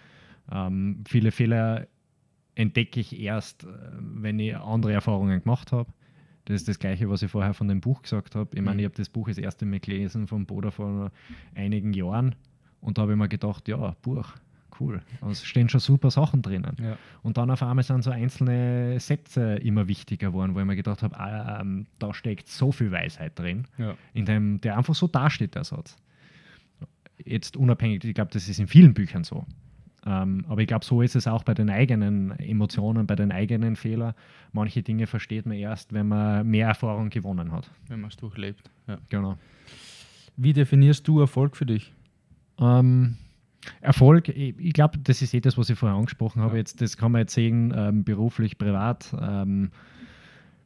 [0.50, 1.86] Ähm, viele Fehler
[2.54, 3.68] entdecke ich erst, äh,
[4.00, 5.90] wenn ich andere Erfahrungen gemacht habe.
[6.46, 8.50] Das ist das Gleiche, was ich vorher von dem Buch gesagt habe.
[8.54, 8.78] Ich meine, Mhm.
[8.80, 11.10] ich habe das Buch das erste Mal gelesen von Boda vor
[11.54, 12.34] einigen Jahren
[12.80, 14.26] und da habe ich mir gedacht, ja, Buch,
[14.80, 15.02] cool.
[15.20, 16.76] Und es stehen schon super Sachen drinnen.
[16.80, 16.96] Ja.
[17.22, 21.02] Und dann auf einmal sind so einzelne Sätze immer wichtiger geworden, wo ich mir gedacht
[21.02, 23.94] habe, ah, ähm, da steckt so viel Weisheit drin Ja.
[24.12, 25.96] in dem, der einfach so dasteht, der Satz.
[27.24, 29.46] Jetzt unabhängig, ich glaube, das ist in vielen Büchern so.
[30.06, 33.76] Ähm, aber ich glaube, so ist es auch bei den eigenen Emotionen, bei den eigenen
[33.76, 34.12] Fehlern.
[34.52, 37.70] Manche Dinge versteht man erst, wenn man mehr Erfahrung gewonnen hat.
[37.88, 38.70] Wenn man es durchlebt.
[38.86, 38.98] Ja.
[39.08, 39.38] Genau.
[40.36, 41.92] Wie definierst du Erfolg für dich?
[42.58, 43.16] Ähm,
[43.80, 46.56] Erfolg, ich, glaube, das ist eh das, was ich vorher angesprochen habe.
[46.56, 49.14] Jetzt, das kann man jetzt sehen, ähm, beruflich, privat.
[49.20, 49.70] Ähm,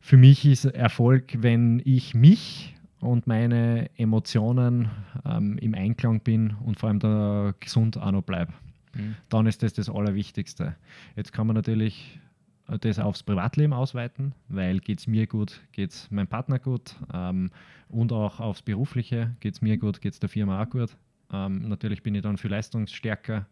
[0.00, 4.90] für mich ist Erfolg, wenn ich mich und meine Emotionen
[5.24, 8.52] ähm, im Einklang bin und vor allem da gesund auch noch bleibe.
[8.94, 9.16] Mhm.
[9.28, 10.74] Dann ist das das Allerwichtigste.
[11.16, 12.20] Jetzt kann man natürlich
[12.68, 16.96] äh, das aufs Privatleben ausweiten, weil geht es mir gut, geht es meinem Partner gut
[17.12, 17.50] ähm,
[17.88, 20.96] und auch aufs Berufliche, geht es mir gut, geht es der Firma auch gut.
[21.32, 23.46] Ähm, natürlich bin ich dann viel leistungsstärker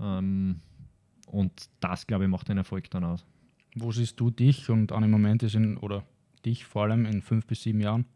[0.00, 0.60] ähm,
[1.26, 3.24] und das, glaube ich, macht den Erfolg dann aus.
[3.74, 6.04] Wo siehst du dich und an im Moment ist in, oder
[6.44, 8.06] dich vor allem in fünf bis sieben Jahren?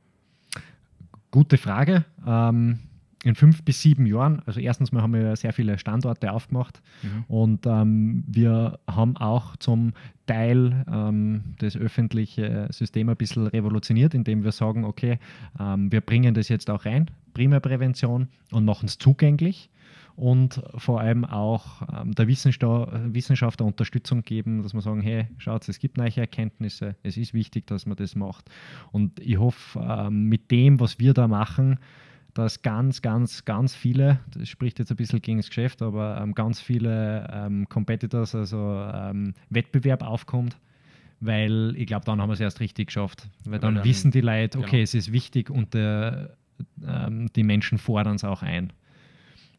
[1.30, 2.04] Gute Frage.
[2.26, 2.80] Ähm,
[3.24, 7.24] in fünf bis sieben Jahren, also erstens mal haben wir sehr viele Standorte aufgemacht Mhm.
[7.28, 9.92] und ähm, wir haben auch zum
[10.26, 15.18] Teil ähm, das öffentliche System ein bisschen revolutioniert, indem wir sagen, okay,
[15.60, 19.70] ähm, wir bringen das jetzt auch rein, Primärprävention und machen es zugänglich
[20.16, 25.68] und vor allem auch ähm, der Wissenschaft, der Unterstützung geben, dass wir sagen, hey, schaut,
[25.68, 28.50] es gibt neue Erkenntnisse, es ist wichtig, dass man das macht.
[28.90, 31.78] Und ich hoffe, ähm, mit dem, was wir da machen,
[32.34, 36.34] dass ganz, ganz, ganz viele, das spricht jetzt ein bisschen gegen das Geschäft, aber ähm,
[36.34, 40.56] ganz viele ähm, Competitors, also ähm, Wettbewerb aufkommt,
[41.20, 43.28] weil ich glaube, dann haben wir es erst richtig geschafft.
[43.44, 44.82] Weil dann, dann- wissen die Leute, okay, genau.
[44.82, 46.36] es ist wichtig und der,
[46.86, 48.72] ähm, die Menschen fordern es auch ein.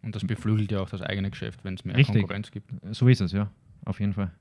[0.02, 2.16] Und das beflügelt ja auch das eigene Geschäft, wenn es mehr Richtig.
[2.16, 2.70] Konkurrenz gibt.
[2.92, 3.50] So ist es, ja,
[3.86, 4.32] auf jeden Fall.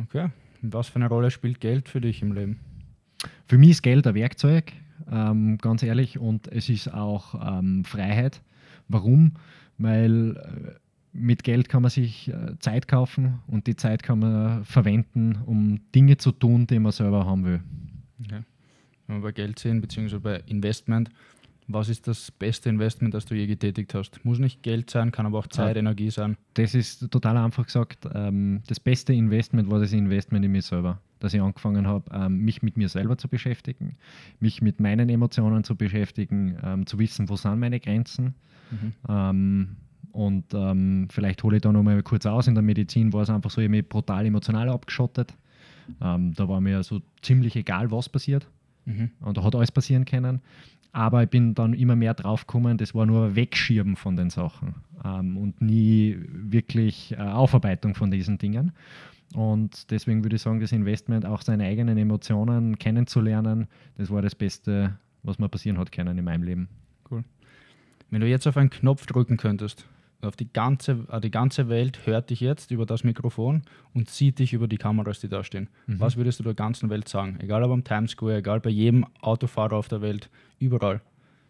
[0.00, 0.30] Okay.
[0.62, 2.60] Und was für eine Rolle spielt Geld für dich im Leben?
[3.46, 4.72] Für mich ist Geld ein Werkzeug,
[5.10, 8.42] ähm, ganz ehrlich, und es ist auch ähm, Freiheit.
[8.88, 9.32] Warum?
[9.78, 10.78] Weil äh,
[11.12, 15.80] mit Geld kann man sich äh, Zeit kaufen und die Zeit kann man verwenden, um
[15.94, 17.60] Dinge zu tun, die man selber haben will.
[18.24, 18.40] Okay.
[19.06, 21.10] Wenn wir bei Geld sehen, beziehungsweise bei Investment,
[21.68, 24.24] was ist das beste Investment, das du je getätigt hast?
[24.24, 25.80] Muss nicht Geld sein, kann aber auch Zeit, Ah.
[25.80, 26.36] Energie sein.
[26.54, 28.08] Das ist total einfach gesagt.
[28.12, 32.38] Ähm, das beste Investment war das Investment in mich selber, dass ich angefangen habe, ähm,
[32.38, 33.96] mich mit mir selber zu beschäftigen,
[34.40, 38.34] mich mit meinen Emotionen zu beschäftigen, ähm, zu wissen, wo sind meine Grenzen.
[38.70, 38.92] Mhm.
[39.08, 39.76] Ähm,
[40.12, 40.44] und
[41.10, 42.46] vielleicht hole ich da nochmal kurz aus.
[42.46, 45.34] In der Medizin war es einfach so, ich habe mich brutal emotional abgeschottet.
[45.98, 48.46] Da war mir so ziemlich egal, was passiert.
[48.84, 49.10] Mhm.
[49.20, 50.42] Und da hat alles passieren können.
[50.92, 54.74] Aber ich bin dann immer mehr drauf gekommen, das war nur Wegschieben von den Sachen
[55.04, 58.72] ähm, und nie wirklich äh, Aufarbeitung von diesen Dingen.
[59.34, 63.66] Und deswegen würde ich sagen, das Investment, auch seine eigenen Emotionen kennenzulernen,
[63.96, 66.68] das war das Beste, was mir passieren hat können in meinem Leben.
[67.10, 67.24] Cool.
[68.10, 69.86] Wenn du jetzt auf einen Knopf drücken könntest,
[70.22, 73.62] auf die ganze, äh, die ganze Welt hört dich jetzt über das Mikrofon
[73.92, 75.68] und sieht dich über die Kameras, die da stehen.
[75.86, 76.00] Mhm.
[76.00, 77.38] Was würdest du der ganzen Welt sagen?
[77.40, 81.00] Egal ob am Times Square, egal bei jedem Autofahrer auf der Welt, überall.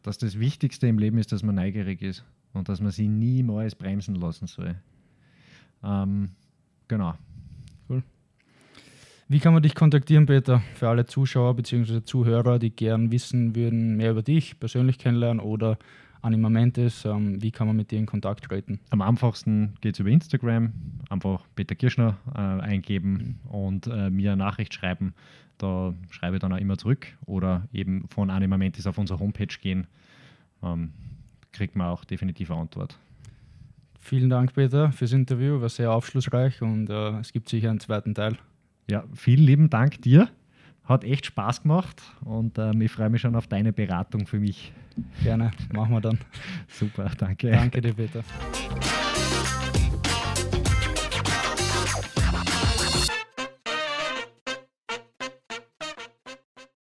[0.03, 2.25] Dass das Wichtigste im Leben ist, dass man neugierig ist
[2.55, 4.75] und dass man sie niemals bremsen lassen soll.
[5.85, 6.31] Ähm,
[6.89, 7.15] genau.
[9.33, 10.61] Wie kann man dich kontaktieren, Peter?
[10.75, 12.05] Für alle Zuschauer bzw.
[12.05, 15.79] Zuhörer, die gern wissen würden, mehr über dich persönlich kennenlernen oder
[16.21, 18.81] Animament ist, ähm, wie kann man mit dir in Kontakt treten?
[18.91, 20.75] Am einfachsten geht es über Instagram,
[21.09, 23.51] einfach Peter Kirschner äh, eingeben mhm.
[23.51, 25.15] und äh, mir eine Nachricht schreiben.
[25.57, 29.87] Da schreibe ich dann auch immer zurück oder eben von Animamentis auf unsere Homepage gehen.
[30.63, 30.93] Ähm,
[31.53, 32.99] kriegt man auch definitiv eine Antwort.
[33.99, 35.63] Vielen Dank, Peter, fürs Interview.
[35.63, 38.37] War sehr aufschlussreich und äh, es gibt sicher einen zweiten Teil.
[38.91, 40.29] Ja, vielen lieben Dank dir.
[40.85, 44.73] Hat echt Spaß gemacht und ähm, ich freue mich schon auf deine Beratung für mich.
[45.23, 46.19] Gerne, machen wir dann.
[46.69, 47.51] Super, danke.
[47.51, 48.23] Danke dir, Peter.